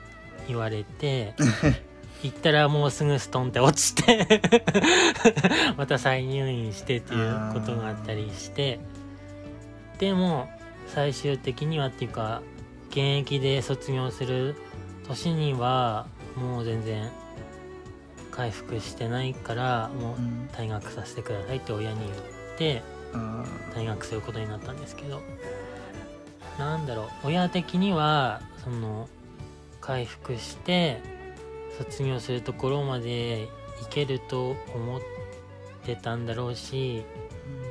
[0.49, 1.35] 言われて
[2.23, 4.41] 行ったらもうすぐストンって落ちて
[5.77, 8.81] また再入院してっていうことがあったりして。
[9.99, 10.49] でも
[10.89, 12.43] 最終的にはっていうか
[12.91, 14.57] 現役で卒業する
[15.07, 17.11] 年にはもう全然
[18.31, 22.13] 回復してないからもううん退学させてくださいって親に言っ
[22.59, 25.21] てあ退学することになったんですけど。
[26.59, 29.09] なんだろう親的にはその
[29.81, 31.01] 回復して
[31.79, 33.49] 卒業するところまで
[33.81, 35.01] 行けると思っ
[35.87, 37.03] てたんだろうし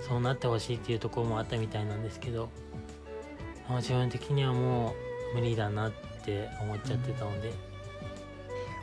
[0.08, 2.49] そうなってほしいっていうところもあったみたいなんですけど、
[3.67, 5.91] まあ自分的にはもう無理だなっ
[6.23, 7.53] て思っちゃってたので、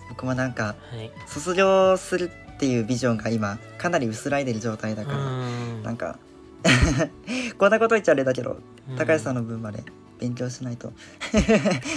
[0.08, 1.10] 僕もなんかはい。
[1.26, 5.82] 卒業するっていうビジョンが今かなり薄らいでる状態だうから、ん。
[5.82, 6.18] なんか
[7.58, 8.96] こんなこと言っちゃあれだけど、うん。
[8.96, 9.82] 高橋さんの分まで
[10.18, 10.92] 勉強しないと、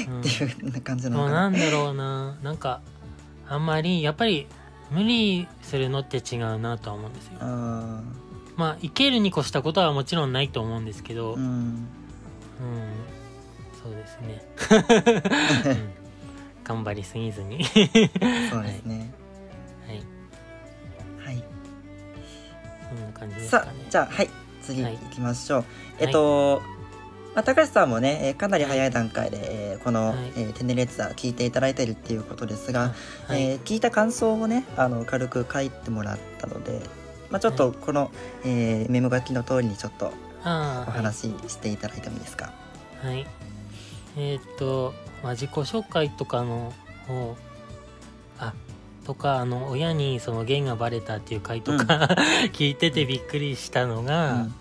[0.07, 0.19] うん。
[0.21, 1.41] っていう感じなのもうかな。
[1.41, 2.37] なんだろうな。
[2.43, 2.81] なんか
[3.47, 4.47] あんまりやっぱり
[4.91, 7.33] 無理するのって違うなとは思うんですよ。
[7.41, 8.01] あ
[8.57, 11.87] まあ生けるに越したことはもちろんないと思うんですけど、ーううんん
[13.89, 14.43] そうですね、
[15.65, 15.89] うん。
[16.63, 17.63] 頑張りすぎずに。
[17.65, 17.83] そう
[18.63, 19.11] ですね。
[19.87, 19.97] はい。
[21.25, 21.43] はい。
[22.89, 24.29] そんな感じですさあかねじゃあはい。
[24.63, 24.97] 次はい。
[24.97, 25.65] 行きましょう。
[25.99, 26.61] えっと、
[27.35, 29.37] まあ、高橋さんもね、えーかなり早い段階で、
[29.73, 30.17] えーこの、はい。
[30.35, 32.93] えーテネレッツァ聞いていただいてるっていうことですが、
[33.27, 36.81] はい、えー聞いた感想をねあの軽く書いてもらったので、
[37.31, 38.11] まあ、ちょっとこの、
[38.45, 40.47] えーメモ書きの通りにちょっとお
[40.91, 42.51] 話ししていただいてもいいですか？
[43.01, 43.25] はい。
[44.17, 44.93] えーっと、
[45.23, 46.73] まあ、自己紹介とかの
[47.07, 47.35] 方、
[48.39, 48.53] あ、
[49.05, 52.15] とか、あの、親にそのゲイがバレたっていう回とか、
[52.53, 54.53] 聞いててびっくりしたのが、うん。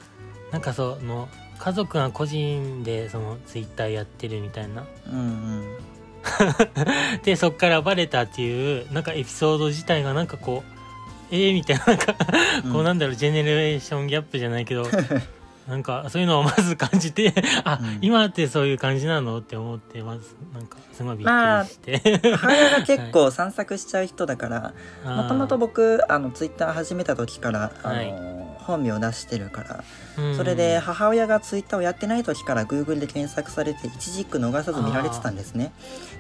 [0.52, 4.84] なんかその、家族が個人でそのツイッターやってるみたいな。
[5.12, 5.78] うんうん。
[7.24, 10.78] で、そっからバレたっていう、なんかエピソード自体がなんかこう、
[11.30, 12.14] えー、みたいな、なんか、
[12.64, 12.72] うん。
[12.72, 14.86] こうなんだろう、ジェネレーションギャップじゃないけど、
[15.68, 17.98] なんかそういうのをまず感じて、 あ、うん。
[18.00, 22.20] 今ってそういう感じなのって思って、まずなんかすごいびっくりして。
[22.36, 24.72] 母親が結構散策しちゃう人だから
[25.04, 28.48] もともと僕あのツイッター始めた時からあの、はい。
[28.68, 29.84] 本名を出してるから
[30.18, 30.36] うん。
[30.36, 35.72] それで母親がツイッターをやってない時から Google で検索されて一時逃さず見られてたんですね。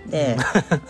[0.06, 0.36] で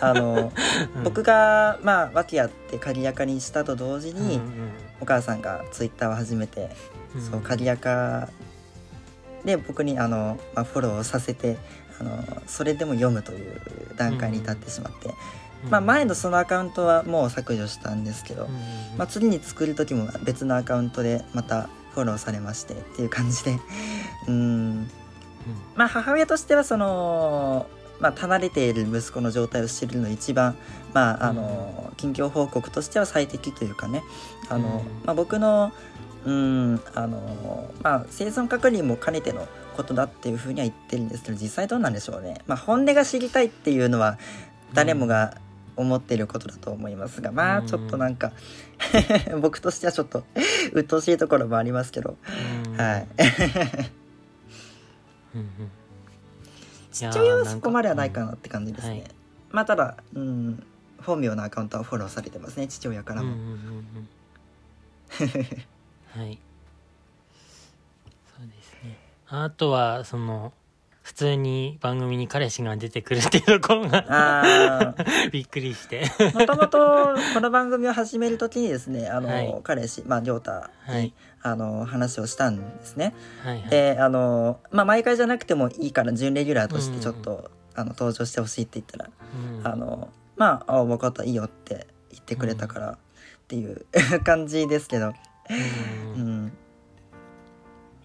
[0.01, 0.51] あの
[0.95, 1.03] うん。
[1.03, 4.69] 僕がまあ訳あって鍵垢にしたと同時に、うん
[5.01, 6.69] お母さんがツイッターを始めて、
[7.15, 7.21] うん。
[7.21, 8.27] そう鍵垢
[9.45, 11.57] で僕にあの、まあ、フォローさせて
[11.99, 13.61] あのそれでも読むという
[13.95, 15.13] 段階に至ってしまって、
[15.65, 15.69] うん。
[15.69, 18.49] まあ、前のそのアカウントはもう削除したんですけど、うん
[18.97, 23.59] まあ、次に作る時も別のアカウントでまたフォローされましてっていう感じで。
[24.27, 24.89] うん。
[25.75, 27.67] まあ母親としてはその、
[27.99, 30.55] まあ、離れている息子の状態を知るの一番
[30.93, 34.03] まああの近況報告としては最適というかね。
[34.49, 35.05] あの、うん。
[35.05, 35.73] まあ、僕の
[36.25, 42.41] うんあのまあ生存確認も兼ねてのことだっていうふうには言ってるんですけど実際どうなんでしょうね。
[42.47, 44.17] まあ、本音が知りたいっていうのは
[44.73, 45.37] 誰もが
[45.75, 48.33] 思っていることだと思いますがまあちょっとなんか
[49.41, 50.25] 僕としてはちょっと
[50.73, 52.17] 鬱陶しいところもありますけど、
[52.67, 53.07] うんはい。
[55.35, 55.71] うんうん
[56.91, 58.91] 父親はそこまではないかなって感じですね。
[58.91, 59.03] はい
[59.51, 60.63] まあただ、うん、
[61.01, 63.35] 本名のアカウントはフォローされてますね父親からも。
[66.15, 66.39] うんうんうんうんはい。
[68.37, 68.97] そうですね。
[69.27, 70.53] あとはその
[71.01, 74.95] 普通に番組に彼氏が出てくるっていうところがあ
[75.31, 76.03] びっくりして。
[76.19, 79.61] あもともとこの番組を始める時にですねあの、はい。
[79.63, 80.51] 彼氏まあ亮太
[80.87, 81.13] に、はい。
[81.41, 83.15] あの話をしたんですね。
[83.43, 83.69] はいはい。
[83.69, 89.09] であのまあ毎回じゃなくてもいいから準レギュラーとしてちょっと、あの登場してほしいって言ったら、
[89.59, 89.67] うん。
[89.67, 92.97] あのまああ分かったいいよって言ってくれたからっ
[93.47, 93.85] ていう
[94.25, 95.13] 感じですけど。
[95.49, 95.53] う
[96.21, 96.51] ん。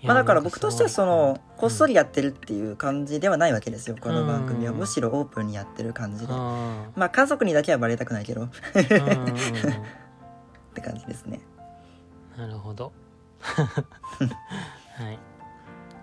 [0.02, 3.96] まあだから僕としてはそのこっそりやってるっていう感じではないわけですよ。
[3.98, 4.72] この番組は。
[4.72, 6.32] うんむしろオープンにやってる感じで。
[6.32, 8.44] あまあ家族にだけはバレたくないけど。
[8.44, 8.48] っ
[10.74, 11.40] て感じですね。
[12.36, 12.92] なるほど。
[13.40, 15.18] はい。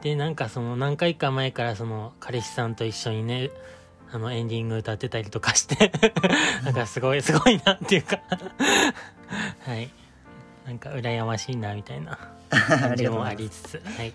[0.02, 3.52] でなんかその何回か前からその彼氏さんと一緒にね
[4.12, 5.92] あのエンディング歌ってたりとかして。
[6.66, 8.20] なんかすごいすごいなっていうか。
[9.66, 9.92] はい
[10.72, 12.18] なんか羨ましいなみたいな
[12.50, 14.06] あ感じもありつつはい。
[14.06, 14.14] はい。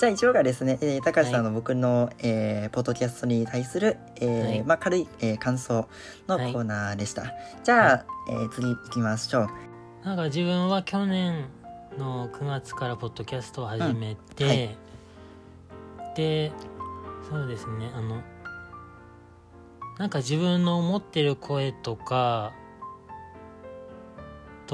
[0.00, 4.62] じゃあ以上がですね、えー、高橋さんの僕の、えーポッドキャストに対する、えーはい。
[4.64, 5.88] まあ、軽い、えー感想
[6.26, 6.52] のコはい。
[6.52, 7.32] ーナーでした。
[7.62, 9.48] じゃあ、えー次行きましょう。
[10.04, 11.46] なんか自分は去年
[11.96, 14.76] の9月からポッドキャストを始めて、うんはい。
[16.16, 16.52] で
[17.30, 18.20] そうですねあの
[19.98, 22.52] なんか自分の思ってる声とか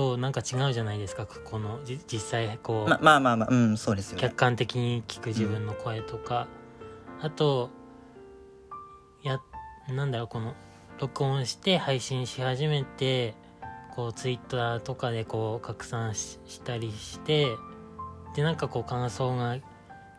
[0.00, 4.34] となんか違うじゃないですかこのじ実際こう、ままあまあまあ、うん、そうですよね客。
[4.34, 6.48] 観的に聞く自分の声とか、
[7.20, 7.68] あと
[9.22, 9.40] や
[9.88, 10.54] なんだろうこの
[10.98, 13.34] 録音して配信し始めて
[13.94, 17.48] こうツイッターとかでこう拡散ししたりして
[18.34, 19.58] でなんかこう感想が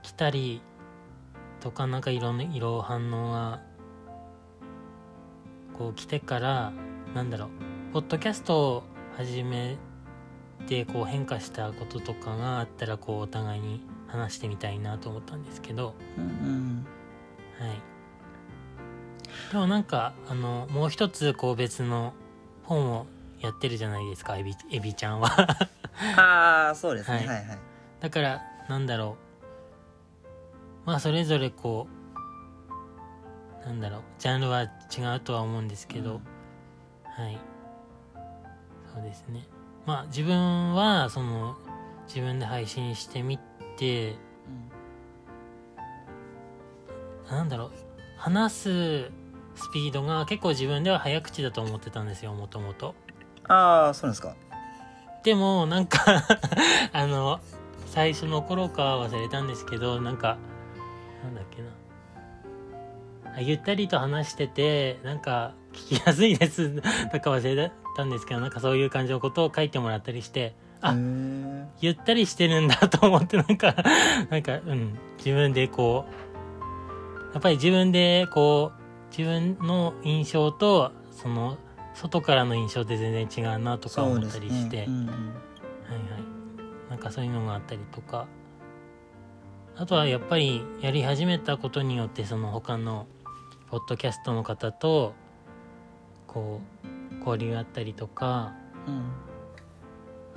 [0.03, 0.61] 来たり
[1.59, 3.61] とかなんか色の色反応が
[5.75, 6.71] こう来てから
[7.15, 7.49] なんだろう
[7.93, 9.77] ポッドキャストを始め
[10.67, 15.95] てこう変化したこととかがあったらこうお互いに話してみたいなと思ったんですけど。
[16.17, 16.85] うんうん。
[17.59, 17.81] はい。
[19.51, 22.13] でもなんかあのもう一つこう別の
[22.63, 23.05] 本を
[23.39, 25.29] やってるじゃないですかエビエビちゃんは。
[26.17, 27.17] ああ、そうですね。
[27.17, 27.27] はい。
[27.27, 27.59] はいはい。
[27.99, 29.31] だからなんだろう。
[30.85, 31.87] まあそれぞれこ
[33.63, 34.67] うなんだろうジャンルは違
[35.15, 36.21] うとは思うんですけど、
[37.03, 37.37] はい
[38.93, 39.45] そうですね。
[39.85, 41.57] まあ自分はその
[42.07, 43.39] 自分で配信してみ
[43.77, 44.15] て
[47.29, 47.71] なんだろう。
[48.17, 49.11] 話す
[49.55, 52.93] スピードが結構自分では早口だと思ってたんですよもともと。
[53.47, 54.35] ああ、そうなんですか。
[55.23, 55.99] でもなんか
[56.93, 57.39] あの
[57.87, 60.37] 最初の頃かは忘れたんですけどなんか
[61.23, 61.69] なんだっけな。
[63.35, 66.81] あゆったりと話しててなんか聞きやすいです。
[67.11, 70.95] とか忘れたんですけどなんかそういう感じのことを書いてもらったりしてあ
[71.79, 73.75] ゆったりしてるんだと思ってなんか
[74.29, 78.81] なんかうん自分でこうやっぱり自分でこう
[79.17, 81.57] 自分の印象とその
[81.93, 84.85] 外からの印象って全然違うなとか思ったりして、ね。
[84.87, 85.07] うんうん。
[85.07, 85.29] はいはい。
[86.89, 88.25] なんかそういうのがあったりとか。
[89.77, 93.07] あとはやっぱりやり始めたことによってその他の
[93.69, 95.13] ポッドキャストの方と
[96.27, 96.87] こう
[97.25, 98.53] 交流あったりとか
[98.87, 99.03] うん。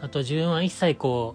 [0.01, 1.35] あと自分は一切こ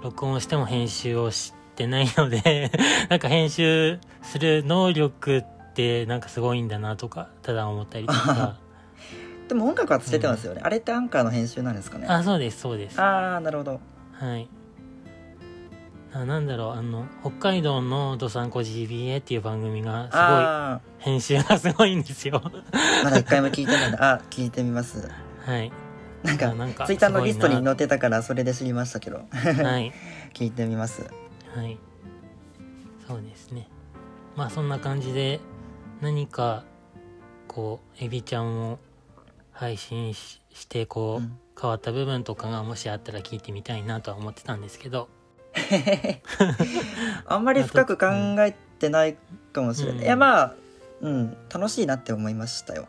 [0.00, 2.70] う録音しても編集をしてないので
[3.10, 8.58] なんか編集する能力ってなんかすごいんだなとかただ思ったりとか。
[9.48, 12.06] でも音楽はつけてますよね、あれってアンカーの編集なんですかね。
[12.08, 12.98] ああそうですそうです。
[12.98, 13.80] あーなるほど。
[14.14, 14.48] はい。
[16.14, 22.40] あなんだろう、あの、北海道のどさんこ GBA っていう番組が、すごい、あ編集がすごいんですよ。
[22.44, 22.50] あ
[23.02, 25.10] まだ一回も聞いてないんだあ聞いてみます
[25.44, 25.72] はい。
[26.22, 29.92] なんかあなんかツイッターのリストに載ってたからそれで知りましたけどはい。
[30.32, 31.02] 聞いてみます
[31.54, 31.78] はい。
[33.06, 33.68] そうですね。
[34.36, 35.40] まあ、そんな感じで、
[36.00, 36.64] 何か、
[37.48, 38.78] こう、エビちゃんを
[39.52, 45.08] 配信しして、こう、うん変わった部分とかがもしあったら聞いてみたいなとは思ってたんですけど、
[47.26, 48.06] あんまり深く考
[48.40, 49.16] えてない
[49.52, 50.04] かもしれない、うん。
[50.04, 50.54] いやまあ
[51.00, 52.86] うん楽しいなって思いましたよ。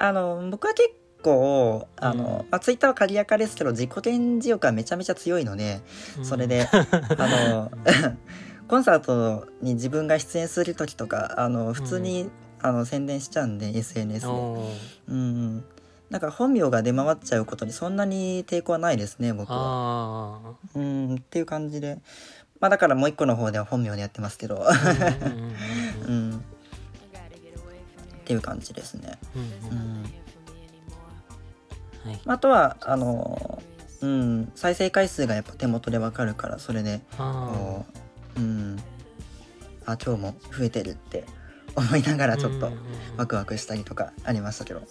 [0.00, 0.90] あの僕は結
[1.22, 2.28] 構あの、うん。
[2.28, 5.80] まあ、ツイッターは仮やかですけど自己顕示欲がめちゃめちゃ強いので
[6.18, 6.24] うん。
[6.24, 6.86] それで、 あ
[7.18, 7.70] の
[8.68, 14.32] コンサートに自分が出演する時とかあの普通に、あの宣伝しちゃうんで SNS で。
[15.08, 15.64] うん
[16.10, 19.56] なんか本名が出回っちゃうことにそんなに抵抗はないですね僕は。
[19.58, 20.40] あ
[20.74, 21.98] うんっていう感じで。
[22.60, 24.56] まあだからもう一個の方では本名でやってますけど。
[24.56, 24.66] っ
[28.24, 29.18] ていう感じですね。
[29.36, 29.78] うんううん。
[30.02, 30.02] ん。
[32.04, 32.20] はい。
[32.26, 33.62] あとはあの
[34.00, 37.84] うん再生回数がやっぱ手元でわかるからそれであこ
[38.36, 38.78] ううん。
[39.86, 41.24] あ今日も増えてるって
[41.74, 42.26] 思いながあ。
[42.28, 42.70] らちょっと
[43.16, 44.80] ワクワクしたりとかありましたけど。
[44.80, 44.88] はい。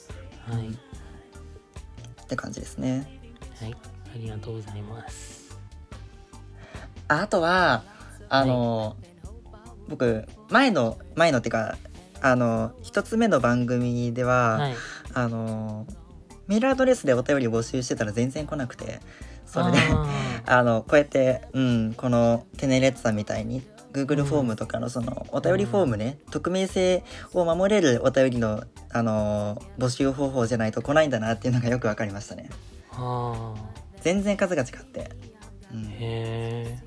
[2.28, 3.08] って感じですね
[3.62, 3.74] はい。
[3.74, 5.58] ありがとうございます。
[7.08, 7.84] ああとは
[8.30, 8.98] あの、
[9.88, 11.78] 僕前の前のっていうか
[12.22, 14.76] あの一つ目の番組では、はい。
[15.14, 15.88] あの
[16.48, 19.00] メールアドレスでお便りを募集してたら全然来なくて
[19.46, 20.08] それであ
[20.60, 23.62] あのこうやって、うん、このテネレッツさんみたいに
[23.98, 32.50] Google フォームとかのそのお便りフォームね、匿名性を守れるお便りの、あの募集方法じゃないと来ないんだなっていうのがよく分かりましたね。
[32.92, 33.56] ーあ。
[34.02, 35.10] 全然数が違って、
[35.74, 35.96] うん、ー。
[36.00, 36.80] へ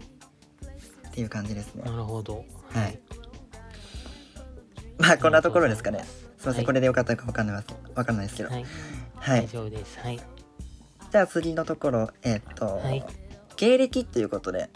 [1.08, 1.82] っていう感じですね。
[1.84, 1.90] え。
[1.90, 2.44] なるほど。
[2.68, 3.00] はい。
[4.98, 6.04] まあこんなところですかね。
[6.38, 6.66] すいません、はい。
[6.66, 7.74] これでよかったかわかんないです。
[7.94, 8.50] わかんないですけど。
[8.50, 8.64] はい、
[9.16, 9.40] はい。
[9.40, 9.98] 大丈夫です。
[9.98, 10.20] はい。
[11.10, 12.10] じゃあ次のところ。
[12.22, 13.04] えっと、はい。
[13.56, 14.70] 芸歴っていうことで。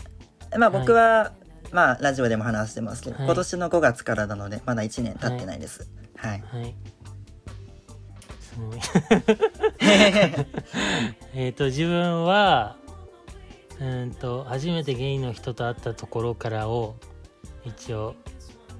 [0.58, 1.32] まあ僕は、
[1.74, 3.24] まあラジオでも話してますけど、はい。
[3.26, 5.88] 今年の5月からなのでまだ1年経ってないです。
[6.16, 6.74] はい、はい。
[8.40, 8.78] すごい。
[11.34, 12.76] えっと自分は
[13.80, 16.94] うんと初めてゲイの人と会ったところからを
[17.64, 18.14] 一応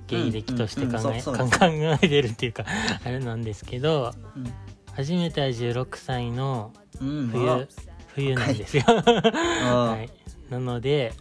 [0.06, 2.64] ゲイ歴として考えうんうんうんそうそう考えてるっていうか
[3.04, 4.54] あれなんですけどうん。
[4.92, 7.68] 初めては16歳のうん冬
[8.14, 10.08] 冬なんですよ、 あはい、
[10.48, 11.12] なので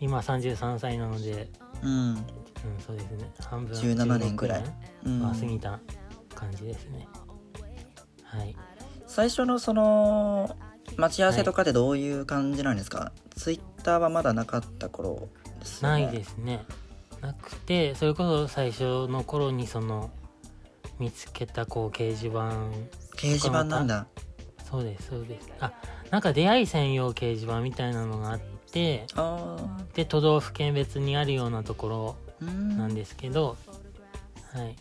[0.00, 1.50] 今33歳なので、
[1.82, 1.90] うん。
[1.90, 2.24] うん、
[2.84, 3.30] そうですね。
[3.40, 4.62] 半分17年ぐらい。
[4.62, 4.66] 16
[5.06, 5.18] うん。
[5.20, 5.80] 年は過ぎた
[6.34, 7.08] 感じですね。
[8.22, 8.56] はい。
[9.06, 10.56] 最初のその
[10.96, 15.28] 待ち合わせとかってどういう感じなんですか、ツイッターはまだなかった頃
[15.60, 16.04] ですよね。
[16.04, 16.64] ないですね。
[17.20, 20.10] なくてそれこそ最初の頃にその
[20.98, 22.50] 見つけたこう掲示板
[23.16, 24.06] 掲示板なんだ。
[24.70, 25.48] そうですそうです。
[25.60, 25.72] あ
[26.10, 28.40] なんか出会い専用掲示板みたいなのがあっ
[28.70, 29.56] てあ
[29.94, 32.46] で都道府県別にあるようなところ
[32.76, 33.56] なんですけど、
[34.54, 34.76] はい。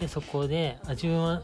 [0.00, 1.42] でそこであ自分は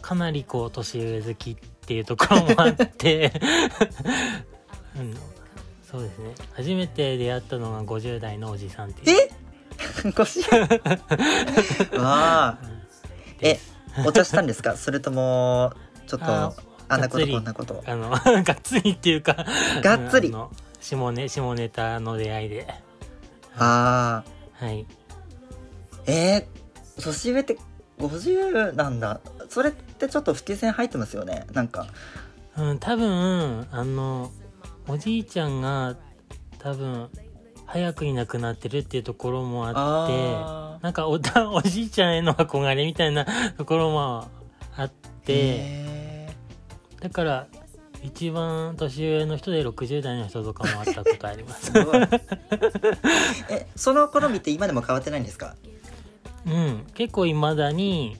[0.00, 3.32] かなりこう年上好きっていうところもあって、
[4.96, 5.14] うん、
[5.90, 6.34] そうですね。
[6.54, 9.28] 初めて出会ったのが50代のおじさんっていう。
[10.04, 10.12] え？
[10.12, 10.40] 腰
[11.98, 12.58] ああ
[13.40, 13.58] え
[14.06, 14.76] お茶したんですか？
[14.76, 15.72] それとも
[16.06, 16.52] ちょっとあ
[16.88, 17.82] あんなことこんなこと。
[17.86, 18.10] あの
[18.42, 19.44] がっつりっていうか
[19.82, 20.28] がっつり。
[20.28, 20.50] あの
[20.86, 22.68] 下ネ下ネタの出会いで。
[23.58, 24.22] あ
[24.60, 24.86] あはい。
[26.06, 27.58] えー、年上って
[27.98, 29.20] 50なんだ。
[29.48, 31.44] それってちょっと不規線入ってますよね？
[31.52, 31.88] なんか。
[32.56, 34.30] うん、多分あの
[34.86, 35.96] おじいちゃんが
[36.58, 37.10] 多分
[37.66, 43.26] 早くいなくなってるっていうところもあってあなんかおた おじいちゃんへの憧れみたいな
[43.58, 44.28] ところも
[44.76, 44.90] あっー
[45.26, 46.28] てへ
[47.00, 47.46] だから
[48.06, 51.72] 一番年上の人で60代の人とかも会ったことあります。
[53.50, 55.56] えその好みって今でも変わってないんですか？
[56.46, 58.16] うん結構いまだに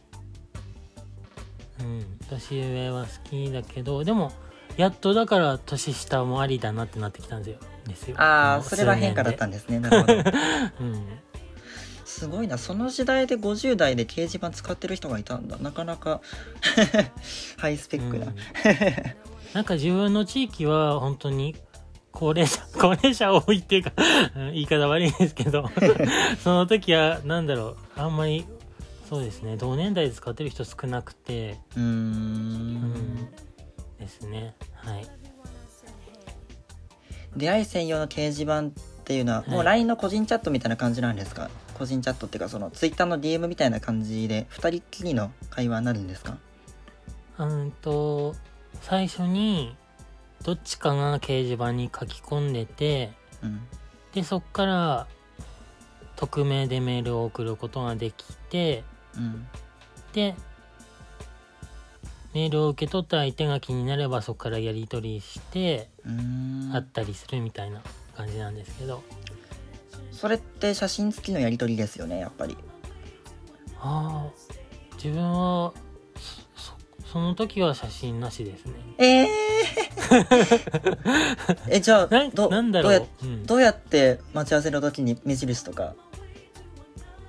[1.80, 4.32] うん年上は好きだけどでも
[4.76, 7.60] やっとだから年下もありだなってなってきたんですよ。
[7.86, 8.16] ですよ。
[8.20, 10.14] ああのそれは変化だった数んですねなるほど。
[10.80, 11.06] うん。
[12.04, 12.58] すごいな。
[12.58, 15.56] その時代で50代で掲示板使ってる人がいたんだ。
[15.58, 16.20] なかなか
[17.58, 18.36] ハイスペックな、うん
[19.56, 21.56] なんか自分の地域は本当に
[22.12, 23.92] 高齢者 高齢者多いっていうか
[24.36, 25.70] うん 言い方悪いですけど
[26.44, 28.44] その時はなんだろうあんまり
[29.08, 33.28] そうですね同年代で使ってる人少なくてうーうんん
[33.98, 34.54] ですね。
[34.74, 35.06] はい。
[37.36, 38.70] 出会い専用の掲示板っ
[39.04, 39.50] ていうのは、はい。
[39.50, 41.48] もう LINE の個人チャットみたいな感じなんですか？
[41.74, 46.36] 個人チャットっていうかその Twitter の DM みたいな感じで2人っきりの会話になるんですか？
[47.38, 48.34] うんと
[48.82, 49.76] 最初に
[50.42, 53.12] どっちかが掲示板に書き込んでて
[53.42, 53.60] うん。
[54.12, 55.06] でそっから
[56.16, 58.84] 匿名でメールを送ることができて
[59.16, 59.46] うん。
[60.12, 60.34] で
[62.32, 65.88] メールを受け取った相手が気になればそこからやり取りして
[66.70, 67.80] 会ったりするみたいな
[68.14, 69.02] 感じなんですけど、
[70.12, 72.58] それって写真付きのやり取りですよねやっぱり。
[73.80, 74.30] ああ
[74.96, 75.72] 自分は
[77.16, 78.74] その時は写真なしですね。
[78.98, 79.28] えー、
[81.72, 82.92] えじゃあなどなんだろう。
[82.92, 85.94] どうやうん、どうやって待ち合わせの時に目印とか？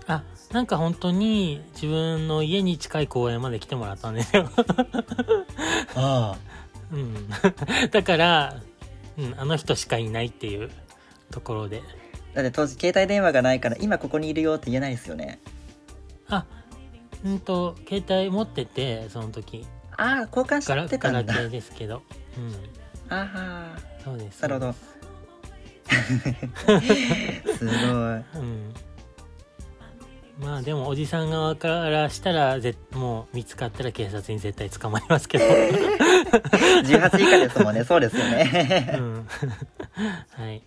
[0.07, 4.49] あなんか本当に自分の家に近い公園まで来てもらったんですよ、
[5.95, 6.35] あ。
[6.91, 7.29] うん、
[7.89, 8.57] だから、
[9.17, 10.69] うん、あの人しかいないっていう
[11.31, 11.81] ところで。
[12.33, 15.39] だって当時携帯電話がないから今ここにいるよって言えないですよね。
[16.27, 16.45] あ
[17.23, 19.65] うんと携帯持っててその時
[19.97, 22.01] ああ交換ガラしてたガラケーですけど。
[22.37, 23.13] うん。
[23.13, 24.41] あはそうです。
[24.41, 24.73] なるほど。
[24.73, 24.85] す。
[27.65, 27.75] ごい。
[27.75, 28.73] うん。
[30.39, 35.45] まあでもおじさん側からしたらぜもう見つかったら警察に絶対捕まりますけど、
[36.85, 37.83] 18以下ですもんね。
[37.83, 38.43] そうですようね
[38.99, 39.27] ん、
[40.37, 40.61] はい。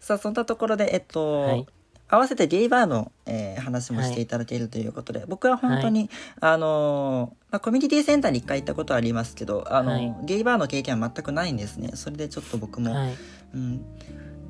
[0.00, 1.66] さあそんなところでえっと、はい
[2.08, 6.08] 合わせてゲイバーの、えー話もしていただけるということで、僕は本当に、
[6.40, 10.26] あのーまあ、コミュニティセンターに一回行ったことはありますけど、あのーはい。
[10.26, 11.90] ゲイバーの経験は全くないんですね。
[11.94, 13.14] それでちょっと僕も、はい。
[13.54, 13.84] うん、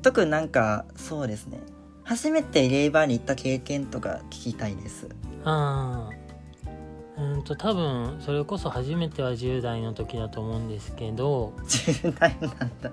[0.03, 1.59] 特になんかそうですね。
[2.03, 5.07] 初めてゲイバーに行った経験とか聞きたいです。
[5.43, 6.09] あ
[7.17, 11.53] あうんと多分それこそ初めては10代の時だと思うんですけど。
[11.65, 12.51] 10代なん
[12.81, 12.91] だ。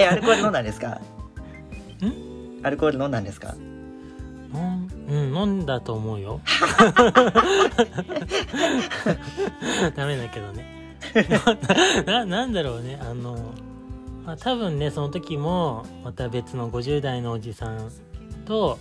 [0.00, 0.98] えアルコール飲んだんですか？
[2.62, 3.54] アルコール飲んだんですか？
[4.54, 4.58] う
[5.14, 6.40] ん飲んだと思うよ。
[9.96, 10.98] ダメだけどね。
[12.06, 12.98] ななんだろうね。
[13.02, 13.36] あの、
[14.24, 17.90] まあ、多分ねその時もまた別の50代のおじさん
[18.44, 18.78] と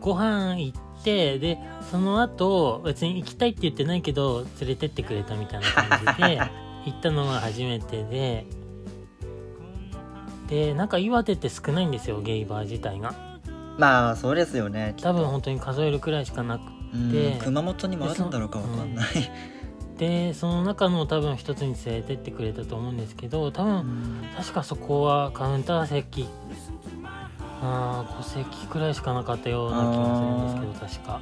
[0.00, 1.58] ご飯行ってで
[1.90, 6.38] その後別に行きたいって言ってないけど連れてってくれたみたいな感じで
[6.86, 8.46] 行ったのが初めてで
[10.48, 13.14] でなんか岩手って少ないんですよゲイバー自体が。
[13.78, 16.62] まあそうですよね多分本当に数えるくらいしかなく
[16.94, 19.06] うんで熊本にもあるんだろうかわかんない、
[19.98, 26.28] でその中の多分一つに連れてってくれたと思うんですけど多分確かそこはカウンター席
[27.60, 31.20] あ5席くらいしかなかったような気がするんですけど確か。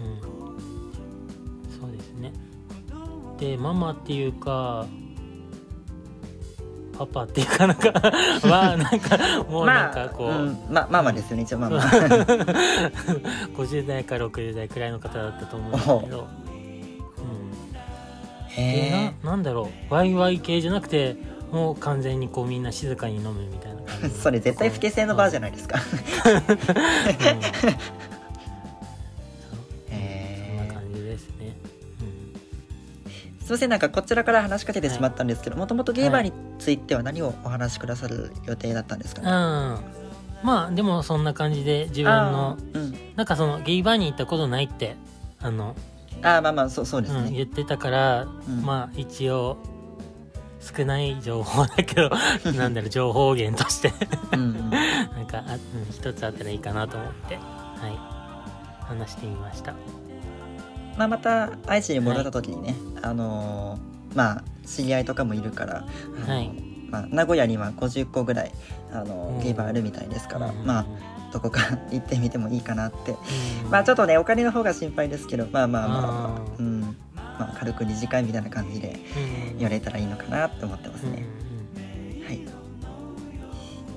[0.00, 1.80] うん。
[1.80, 2.32] そうですね。
[3.38, 4.86] でママっていうか
[6.96, 11.80] パパっていうかなんかはなんかもうなんかこう、んままあまあですよね一応まあまあ。
[13.56, 16.28] 50代から60代くらいの方だったと思うんですけど、
[17.18, 17.50] うん、
[18.54, 19.94] でへななんだろう。
[19.94, 21.16] ワイワイ系じゃなくて
[21.52, 24.14] もう完全にこうみんな静かに飲むみたいな感えじ。
[24.20, 25.78] それ絶対不形成のバーじゃないですか。
[25.78, 27.76] うん
[33.46, 39.22] すいませんなんかこちらから話しかけてしまったんですけどもともとゲーバーについては何をお話しくださる予定だったんですか？
[39.22, 39.26] うん、
[40.42, 42.94] まあでもそんな感じで自分のうん。
[43.14, 44.96] なんかそのゲイバーに行ったことないって
[45.40, 45.76] あの、
[46.22, 48.62] あーまあまあそうそうですうん、ね、言ってたから、うん。
[48.64, 49.58] まあ一応
[50.60, 52.10] 少ない情報だけど
[52.58, 53.92] なんだろう情報源として。
[54.32, 54.70] うんうん。
[54.70, 54.76] な
[55.22, 55.60] んかあ、うん、
[55.92, 58.16] 一つあったらいいかなと思ってはい。
[58.86, 59.72] 話してみました
[60.96, 65.84] まあ、また愛知に戻った時にね、あのーまあ知り合いとかもいるから、
[66.24, 66.50] あのはい。
[66.90, 68.52] まあ、名古屋には50個ぐらい、
[68.92, 69.44] あのうん。
[69.44, 70.86] ゲーバーあるみたいですから、うんまあ
[71.32, 73.12] どこか 行ってみてもいいかなって。
[73.64, 73.70] うん。
[73.70, 76.60] まあちょっとねお金の方が心配ですけどまあまあまあ、あー。
[76.60, 76.80] うん。
[77.38, 78.96] まあ、軽く二次会みたいな感じで
[79.54, 81.26] うんやれたらいいのかなって思ってますうんね、はい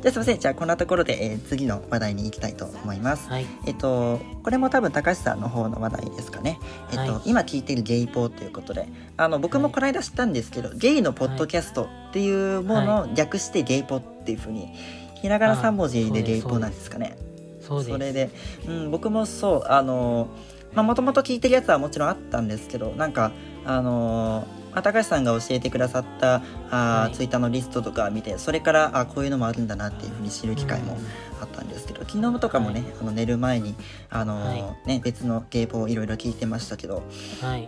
[0.02, 0.40] じゃあすいません。
[0.40, 3.28] じゃあこんなところで、えー次の話題に行きたいと思います。
[3.30, 3.46] はい。
[3.66, 6.60] えっと、これも多分高橋さんの方の話題ですかね。
[6.92, 7.30] えっと、はい。
[7.30, 8.88] 今聞いているゲイポーということで、
[9.18, 14.74] あの、僕もこの間知ったんですけど、ゲイのポッドキャストっていうものを略してゲイポっていうふうに、
[15.22, 17.18] ひらがな3文字でゲイポなんですかね。
[17.62, 18.30] それで、
[18.68, 20.30] うん、僕もそう、あの、
[20.74, 23.32] まあ、もともと聞いてるやつはもちろんあったんですけど、なんか、
[23.66, 27.14] あのまあ高橋さんが教えてくださったあー、はい。
[27.14, 30.98] ツイッターのリストとか見てそれからあこういうのもあるんだなっていうふうに知る機会も
[31.42, 32.92] あったんですけど昨日とかもね、はい。
[33.02, 33.76] あの寝る前に
[34.10, 37.04] あのーはね別のゲーポをいろいろ聞いてましたけど
[37.42, 37.68] はい。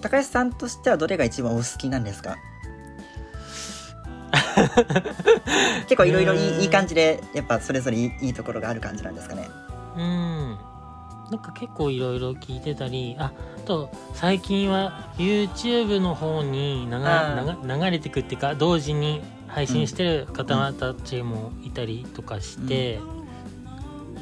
[0.00, 2.36] 高橋さんとしてはどれが一番お好きなんですか？
[5.88, 9.48] 結構いろいろいい感じでやっぱそれぞれいいいいところがある感じなんですかね？
[9.96, 10.58] うん
[11.30, 23.00] なんか結構いろいろ聞いてたりああと最近は YouTube の方に流あ流流れてくっていうか同時に配信してる方たちもいたりとかして、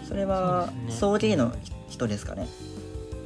[0.09, 1.37] それはそうですね。
[1.37, 1.55] 送迎の
[1.89, 2.49] 人ですかね？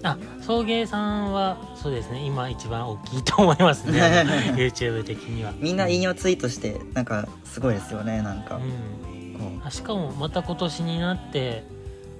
[0.02, 2.22] あ送迎さんはそうですね。
[2.26, 4.00] 今一番大きいと思いますね。
[4.54, 5.54] YouTube 的には。
[5.58, 9.70] みんな引用ツイートしてなんかすごいですよねなんか、うん。
[9.70, 11.64] しかもまた今年になって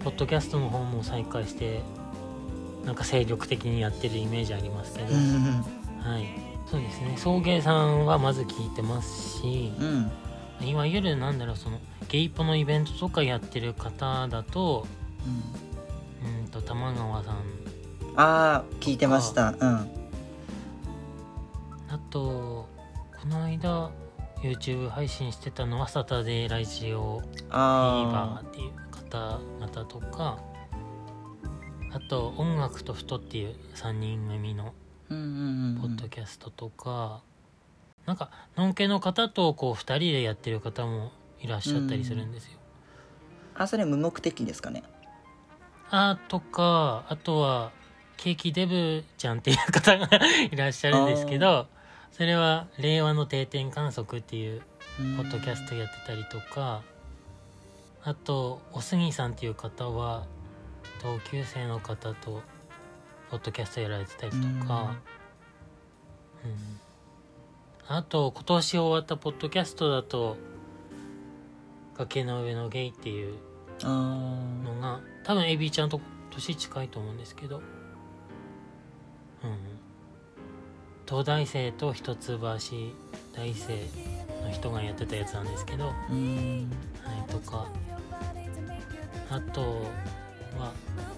[0.05, 1.81] ポッドキャストの方も再開して
[2.85, 5.65] なんか精力的にやってるイメージありますけど、うん
[6.01, 6.27] はい。
[6.71, 7.15] そうですね。
[7.17, 9.87] 送迎さんはまず聞いてますしうん。
[9.87, 10.11] うん
[10.63, 11.79] いわゆるなんだろうその
[12.09, 14.87] ゲイポのイベントとかやってる方だと
[16.23, 16.41] うん。
[16.43, 17.37] うんと玉川さん。
[18.17, 19.51] ああ聞いてました。
[19.51, 19.57] うん。
[19.59, 19.87] あ
[22.11, 22.69] と
[23.21, 23.91] この間
[24.43, 28.73] YouTube 配信してたのはサタデーラジオフィーバあーっていう
[29.15, 30.39] 方々とか
[31.93, 34.75] あと音楽とふとっていう3人組の
[35.09, 37.23] ポッドキャストとか、
[38.05, 42.59] なんかのんけの方とこう2人でやってる方もいらっしゃったりするんですよ。
[43.55, 44.83] あそれ無目的ですかね？
[45.91, 47.71] あとかあとは
[48.17, 50.09] ケーキデブちゃんっていう方が
[50.51, 51.69] いらっしゃるんですけど
[52.11, 54.62] それは「令和の定点観測」っていう
[55.17, 56.83] ポッドキャストやってたりとか
[58.07, 60.27] あとおすぎさんっていう方は
[61.03, 62.43] 同級生の方と
[63.31, 64.95] ポッドキャストやられてたりとか、
[66.45, 66.81] うん。
[67.89, 70.37] あと今年終わったポッドキャストだと
[71.97, 73.39] 「崖の上のゲイ」っていう
[73.83, 76.01] のが多分エビちゃんと
[76.31, 77.65] 年近いと思うんですけど、うん、
[81.07, 82.93] 東大生と一橋大生
[84.43, 86.71] の人がやってたやつなんですけど、はうん。
[87.29, 87.67] い、とか
[89.31, 89.61] あと
[90.59, 90.72] は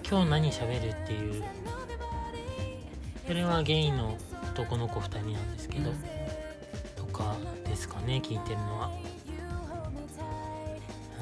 [0.09, 1.43] 今日何喋るっていう
[3.27, 4.17] それはゲイの
[4.53, 5.91] 男の子2人なんですけど、
[6.95, 7.35] とか
[7.65, 8.87] ですかね聞いてるのは。
[8.87, 8.91] は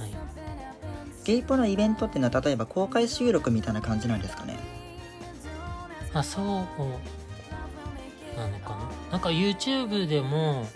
[0.06, 0.14] い。
[1.26, 4.60] ゲイポのイベントっていうのは例えば公開収録みたいな感じなんですかね？
[6.14, 6.52] あそうな
[8.48, 8.78] のか
[9.10, 9.14] な？
[9.14, 10.68] なんか YouTube でも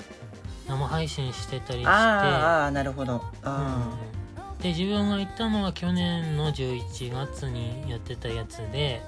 [0.68, 3.24] 生配信してたりしてあーあーなるほど。
[3.44, 4.19] あうん
[4.62, 9.02] で自分が行ったのは去年の11月にやってたやつで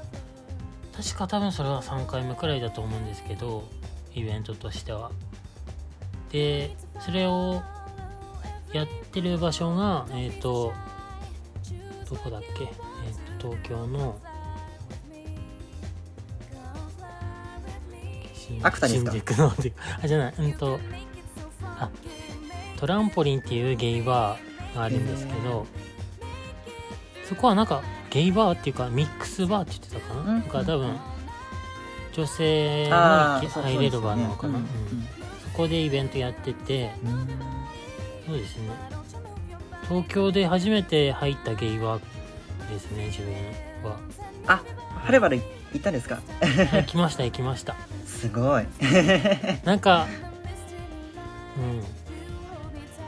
[0.95, 3.67] 確か多分それは3回目くらいだと思うんですけど
[4.13, 5.11] イベントとしては。
[6.31, 7.61] でそれを
[8.71, 10.71] やってる場所がえっ、と
[12.09, 14.17] どこだっけ、えー、と東京の
[18.33, 19.31] 新宿。
[19.31, 19.53] の
[20.01, 20.33] あじゃない。
[20.39, 20.79] うんと
[21.61, 21.89] あ
[22.77, 24.50] トランポリンっていうゲイバー。
[24.50, 25.65] があるんですけど
[27.27, 30.27] そこはなんかゲイバーっていうかミックスバーって言ってたかな、うん。
[30.27, 30.97] なんか多分
[32.13, 34.59] 女性も入れる場なのかな、
[35.43, 36.91] そこでイベントやってて
[38.27, 38.69] そうですね。
[39.87, 42.01] 東京で初めて入ったゲイバー
[42.69, 43.97] ですね自分は。
[44.47, 44.61] あ
[45.05, 45.41] はるばる
[45.73, 46.19] 行ったんですか？
[46.41, 47.75] 行きました行きました。
[48.05, 48.65] すごい。
[49.63, 50.07] なんか
[51.57, 51.83] うん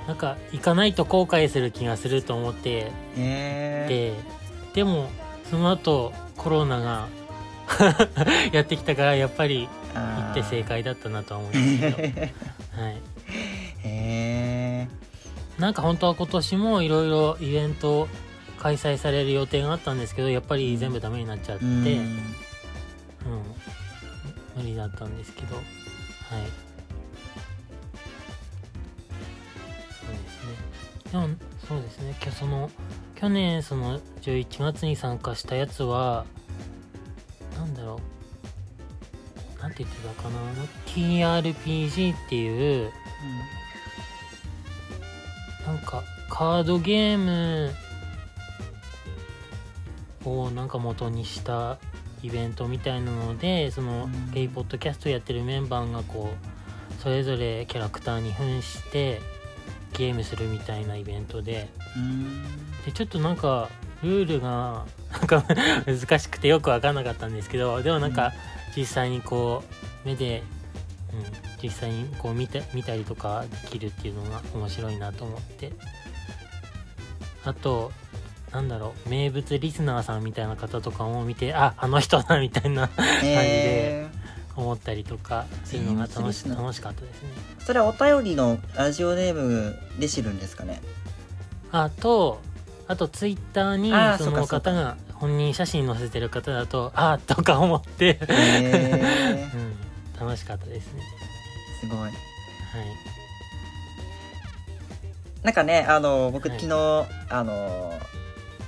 [0.07, 2.69] なんか行かないと後悔する気がすると思って。
[2.69, 4.33] へえで
[4.73, 5.09] でも
[5.49, 7.07] その後コロナが
[8.51, 12.99] やってきたからやっぱり行って正解だったなとは思うんですけど、はい、へ
[13.83, 14.87] え
[15.59, 18.07] なんか本当は今年もいろいろイベント
[18.57, 21.83] 開催される予定があったんですけどやっぱり全部ダメになっちゃって、ううんん。
[24.55, 25.55] 無理だったんですけど。
[25.55, 25.63] はい
[31.13, 31.35] ねでも
[31.67, 32.15] そうですね。
[32.31, 32.69] その
[33.15, 36.25] 去年その11月に参加したやつは
[37.55, 37.99] なんだろ
[39.57, 39.61] う。
[39.61, 40.39] なんて言ってたかな。
[40.87, 42.91] TRPG っていう
[45.65, 47.71] なんかカードゲーム
[50.25, 51.77] をなんか元にした
[52.21, 54.31] イベントみたいなのでそのうん。
[54.31, 59.21] ゲイポッドキャストやってるメンバーがこうそれぞれキャラクターに扮して
[59.93, 61.69] ゲームするみたいなイベントで。
[61.95, 62.43] うん。
[62.85, 63.69] でちょっとなんか
[64.03, 65.43] ルールがなんか
[65.87, 68.33] 難しくてよく分かんなかったんですけどでもなんか
[68.75, 69.63] 実際にこ
[70.05, 70.43] う目で、
[71.13, 71.23] うん、
[71.61, 75.71] 実際にこう見て見たりとかできるっていうのが面白いなと思って。
[77.45, 77.91] あと
[78.51, 82.85] なんだろう名物リスナーさんみたいな方とかも見てああの人だみたいな
[83.21, 84.07] へえ
[84.55, 87.29] 思ったりとかするのが楽し楽しかったですね。
[87.59, 90.81] それはお便りのラジオネームで知るんですかね？
[91.71, 92.39] あと
[92.87, 99.49] あとツイッターにあーその方が本人写真載せてる方だとあーとか思って、へえ
[100.19, 101.01] うん、楽しかったですね。
[101.79, 101.99] すごい。
[101.99, 102.11] はい。
[105.43, 106.59] なんかねあの僕はい。
[106.59, 107.99] 昨日、あの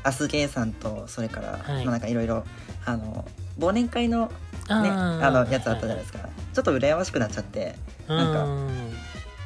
[0.04, 1.86] アスゲーさんとそれから、はい。
[1.86, 2.44] まあなんかいろいろ
[2.86, 3.26] あの
[3.60, 4.32] 忘年会のね
[4.70, 6.20] あのやつあったじゃないですか、
[6.54, 7.76] ちょっと羨ましくなっちゃって。
[8.08, 8.92] なんかうん。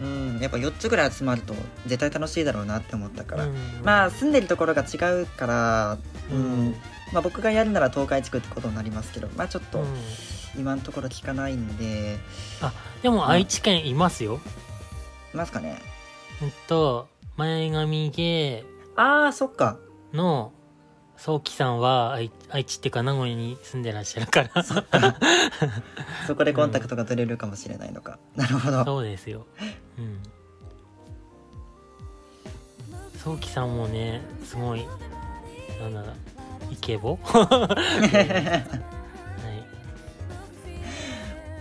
[0.02, 1.54] うんやっぱ4つぐらい集まると
[1.86, 3.56] 絶対楽しいだろうなって思ったから、うん。
[3.84, 5.98] まあ住んでるところが違うから、
[6.32, 6.70] ううん。
[6.70, 6.76] ん
[7.12, 9.88] まあ、僕がやるなら東海地区ってことになりますけどまあちょっとうん。
[10.58, 12.18] 今のところ聞かないんで、
[13.04, 14.40] でも愛知県いますよ、
[15.34, 15.80] いますかね。
[16.42, 17.08] えっと
[17.38, 19.78] 前髪芸ああそっか。
[20.14, 20.52] の
[21.20, 24.64] 早期さんは愛愛知っていうか名古屋に住んでらっしゃるから
[26.26, 29.46] そこでコンタクトが取れるかもしれないのか、なるほどそうですよ。
[29.98, 30.22] うん。
[33.22, 34.88] 早期さんもね、すごい、
[35.82, 37.20] なんだろう、イケボ？
[37.24, 38.66] は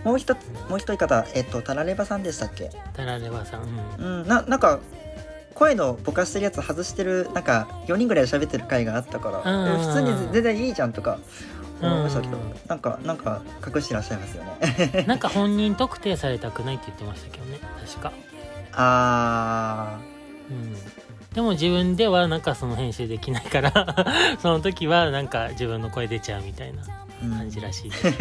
[0.03, 0.07] い。
[0.07, 0.37] もう一つ
[0.69, 2.71] もう一人方えっとタラレバさんでしたっけ？
[2.93, 4.21] タラレバさん、うん。
[4.21, 4.79] うんななんか
[5.59, 11.19] 声のぼかしてるやつ外してるなんか4人ぐらいで喋ってる回があったから、普通に全然いいじゃんとか
[11.81, 13.41] 思いましたけど、うんなんかなんか
[13.75, 18.11] 隠してらっしゃいますよね なんか本人特定されたくないって言ってましたけどね、確か。
[18.73, 19.99] あ
[20.49, 20.73] うん。
[21.33, 24.05] でも自分ではなんかその編集できないから、
[24.41, 26.85] その時はなんか自分の声出ちゃうみたいなー、
[27.23, 28.07] うん感じらしいです。
[28.07, 28.15] うん。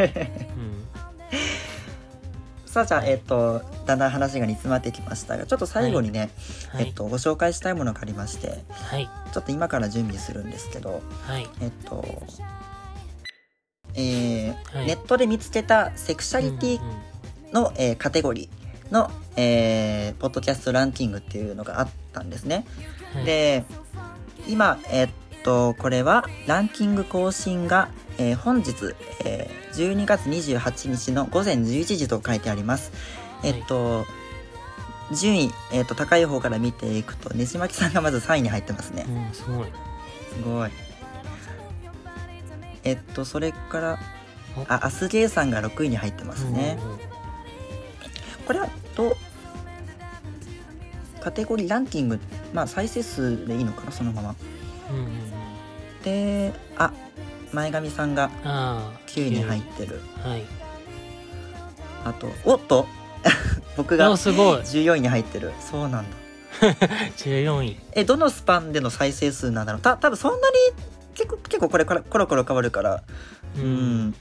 [2.69, 6.31] さあじゃあえっとだんだん話が煮詰まってきましたがちょっと最後にね、
[6.73, 6.87] はい。
[6.87, 9.09] えっとご紹介したいものがありましてはい。
[9.33, 11.49] ちょっと今から準備するんですけどはい。
[11.61, 12.05] えっと
[13.95, 22.67] えーはいネットで見つけたセクシャリティうんうんの、えーカテゴリーの、えーポッドキャストランキングっていうのがあったんですね。
[23.15, 23.65] はい、で
[24.47, 25.11] 今、えーっ
[25.45, 27.89] と、これはランキング更新が、
[28.19, 28.95] えー本日、
[29.25, 32.91] えー12月28日の午前11時と書いてあります。
[33.45, 34.07] えっと、
[35.13, 39.07] 順位、えっと、高い方から見ていくと、ねじまきさんがまず3位に入ってますね。
[39.09, 39.67] うんすごい
[40.35, 40.71] すごい。
[42.85, 43.99] えっと、それから
[44.57, 46.79] お、あ、アスゲーさんが6位に入ってますね。
[48.47, 49.17] これは、と、
[51.21, 52.19] カテゴリーランキング、
[52.53, 54.35] まあ、再生数でいいのかな、そのまま。
[54.91, 55.11] うんうんうん
[56.05, 56.93] で、あ、
[57.53, 60.01] 前髪さんがああ9位に入ってる。
[60.23, 60.43] はい
[62.05, 62.87] あと、おっと？
[63.77, 65.53] 僕がおすごい14位に入ってる。
[65.61, 66.17] そうなんだ。
[67.19, 69.83] 14位え、どのスパンでの再生数なんだろう？
[69.83, 70.55] た、多分そんなに、
[71.15, 73.03] 結構、結構これからコロコロ変わるから、
[73.57, 74.15] ううん。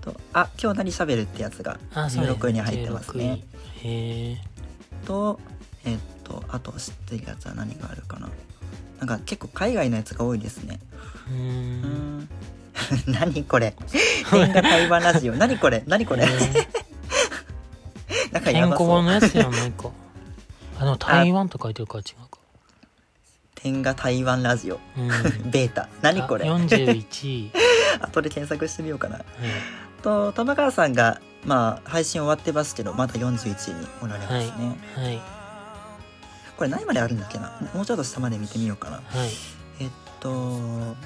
[0.00, 3.42] と、あ、今日何喋るってやつがあそうね16位に入ってますね。
[3.82, 4.38] 16位へえ
[5.06, 5.38] と、
[5.84, 8.28] えっと、あと知ってるやつは何があるかな？
[8.98, 10.80] なんか結構海外のやつが多いですね。
[11.30, 12.28] うん ん。
[13.06, 13.74] 何これ
[14.30, 15.34] 天が台湾ラジオ。
[15.34, 16.26] 何これ何これ
[18.32, 19.02] なんかやばそう。
[19.02, 19.90] のやつやないか
[20.78, 22.38] あの台湾と書いてるから違うか
[23.54, 24.80] 天が台湾ラジオ。
[24.96, 25.08] うん
[25.50, 25.88] ベータ。
[26.02, 27.52] 何これあ41位
[28.00, 29.16] 後で検索してみようかな。
[29.16, 29.24] はい
[30.02, 34.76] と、玉川さんが、まあ、配信終わってますけど、まだ41位におられますね。
[34.94, 35.20] はい
[36.56, 38.96] これ何まであるんだっけなもうちょっと下まで見てみようかな。
[38.96, 39.30] はい
[39.80, 40.96] えっと、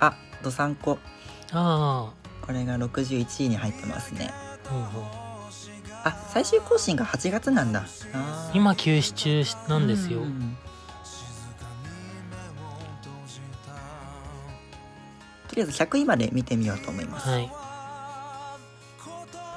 [0.00, 0.98] あ、どさんこ。
[1.52, 2.12] あ
[2.42, 4.30] これが61位に入ってますね。
[4.32, 5.04] あほうほう
[6.04, 7.84] あ、最終更新が8月なんだ。
[8.52, 10.56] 今休止中なんですようん
[15.48, 17.28] とりあえず100位まで見てみようと思います。
[17.28, 17.50] はい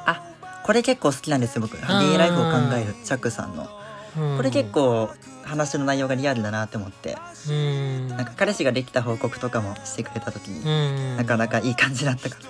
[0.06, 0.22] あ、
[0.64, 1.76] これ結構好きなんですよ、僕。
[1.76, 3.68] ゲイーライフを考えるチャックさんの。
[4.38, 5.10] これ結構
[5.44, 7.18] 話の内容がリアルだなって思って、
[7.50, 10.64] うんなんか彼氏ができた報告とかもしてくれた時に、う
[11.14, 12.48] んなかなかいい感じだったから。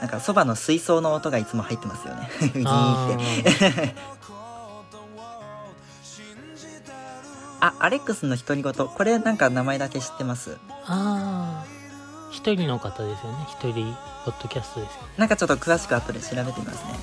[0.00, 2.28] なんかそばの水槽の音がいつも入ってますよね。
[2.54, 3.94] ギーって。
[7.60, 8.72] あ、アレックスの独り言。
[8.72, 10.58] これなんか名前だけ知ってます？
[10.86, 11.64] ああ
[12.32, 16.98] 一人の方ですよね一人ポッドキャストですよねなんかちょっと詳しく後で調べてみますね。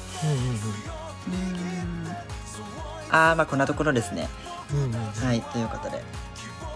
[3.12, 4.30] あー、まあこんなところですね。
[4.74, 6.03] うんうんはい、ということで。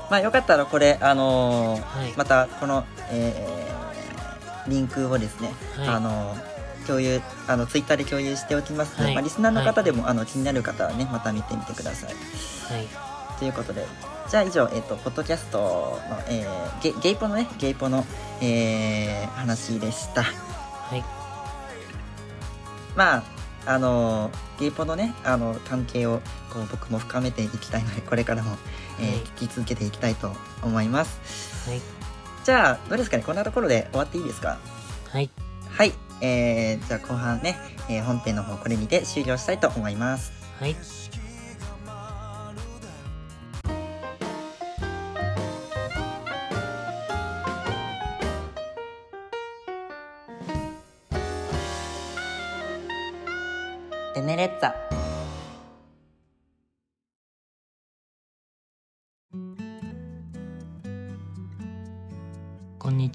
[0.09, 3.73] まあよかったらこれ、あのーはいまたこの、えー
[4.69, 6.53] リンクをですね、はいあのー
[6.85, 12.13] 共有、あの、ツイッターで共有しておきますので、はいまあリスナーの方でも、あの、気になる方はね、また見てみてください。
[12.73, 12.87] はい
[13.39, 13.85] ということで、
[14.29, 18.05] じゃあ以上、えっ、と、ポッドキャストの、えーゲゲイポのね、ゲイポの、
[18.41, 20.23] えー話でした。
[20.23, 21.03] はい
[22.95, 23.23] まあ、
[23.65, 28.57] あのゲイポのね、あの、関係を、こう、僕も深めていきたいので、 これからも、
[28.99, 31.69] えーはい聞き続けていきたいと思います。
[31.69, 31.81] はい
[32.43, 34.57] じゃあ、どうですかね、こんなところで終わっていいですか？
[35.11, 35.29] はい
[35.69, 35.93] はい。
[36.21, 37.57] えー、じゃあ後半ね、
[37.89, 40.31] えー本編の方これにて終了したいと思います。
[40.59, 40.75] はい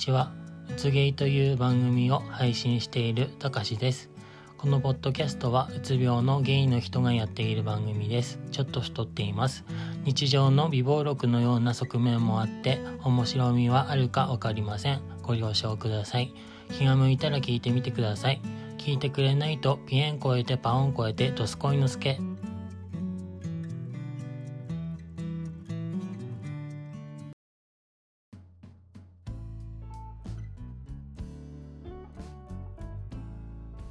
[0.09, 0.33] ちは。
[0.71, 4.09] うつゲイという番組を配信しているたかしです。
[4.57, 8.41] このポッドキャストはうつ病のゲイの人がやっている番組です。
[8.51, 9.67] ちょっと太っています。
[10.05, 15.03] 日常の微暴録のような側面もあって面白みはあるかわかりません。
[15.23, 16.33] ご了承ください。
[16.73, 18.41] 気が向いたら聞いてみてください。
[18.79, 22.19] 聞いてくれないとピエン超えてパオン超えてドスコイのすけ。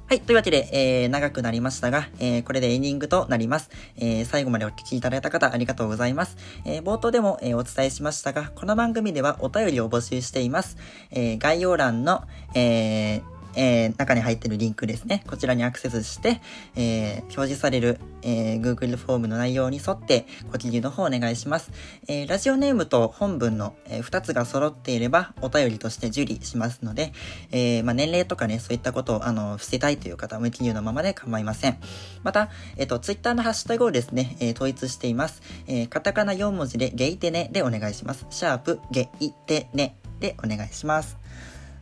[0.08, 0.22] はい。
[0.22, 3.68] というわけで、えー、長くなりましたが、えー、これでエンディングとなります。
[3.98, 6.38] えー、最後までお聴きいただいた方、ありがとうございます。
[6.64, 10.78] えー、冒頭でも、えー、お伝えしましたが、この番組ではお便りを募集しています。
[11.10, 12.22] えー、概要欄の、
[12.54, 13.22] えー、
[13.58, 15.24] えー、中に入ってるリンクですね。
[15.26, 16.40] こちらにアクセスして、
[16.76, 21.72] えー、表示される、えー、Google フォームの内容に沿ってご記入の方お願いします。
[22.06, 27.12] え、ラジオネームと本文の、え、2つが揃っていればお便りとして受理しますので、
[27.50, 31.78] え、まあ、年齢とかね、そういったことを、あの、伏せたいという方は無記入のままで構いません。
[32.22, 35.42] また、えっ、と、Twitter のハッシュタグをですね、え統一しています。
[35.66, 38.24] えカタカナ4文字でゲイテネでお願いします。
[38.30, 41.27] シャープゲイテネでお願いします。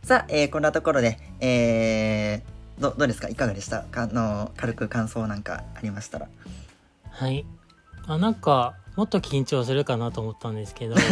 [0.07, 3.27] さあ、えーこんなところで、えーどどうですか？
[3.27, 3.81] いかがでした？
[3.83, 4.03] か？
[4.03, 6.27] あの軽く感想なんかありましたら。
[7.09, 7.43] はい。
[8.05, 10.95] あなんかもっと緊張するかなと思ったんですけど、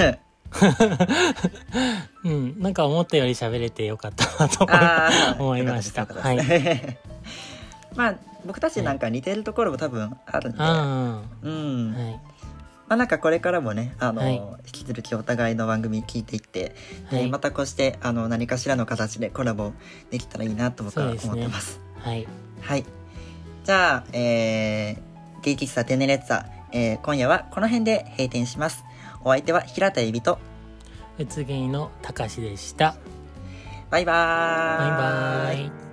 [2.24, 4.66] うん、なんか思ったより喋れてよかったなと
[5.44, 6.02] 思い ました。
[6.02, 6.98] よかったですよかったです。
[7.98, 8.16] まあ
[8.46, 11.96] 僕たちなんか似てるところも多分あるんで、あうん。
[11.98, 12.20] あ、はい。
[12.88, 16.76] まあなんかこれからもねあの、はい引き続きお互いの番組聞いていって、
[17.10, 19.72] ではいまたこうしてあの何かしらの形でコラボ
[20.12, 21.80] できたらいいなと僕は思ってます。
[22.00, 22.28] はい。
[22.62, 22.86] はい。
[23.64, 28.84] じゃあ、えー、ゲイ喫茶テネレッツァ、えー、今夜はこの辺で閉店します。
[29.24, 30.38] お相手は平田恵美と、
[31.18, 32.96] うつげいのたかしでした。
[33.90, 35.56] バイバーイ。
[35.56, 35.85] バイバイ。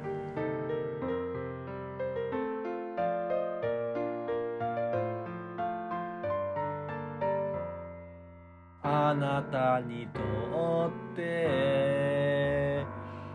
[9.52, 12.86] たにとって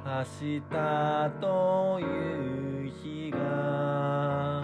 [0.03, 0.61] 明日
[1.39, 4.63] という日が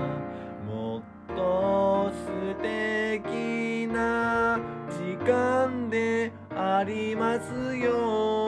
[0.67, 8.42] もっと素敵な時間でありますよ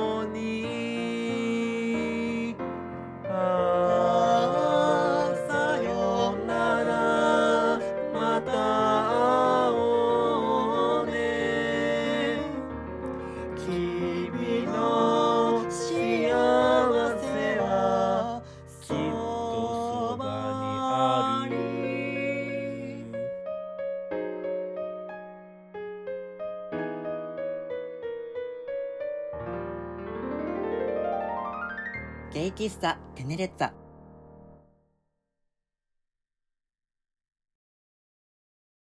[32.56, 33.72] 喫茶テネレッツァ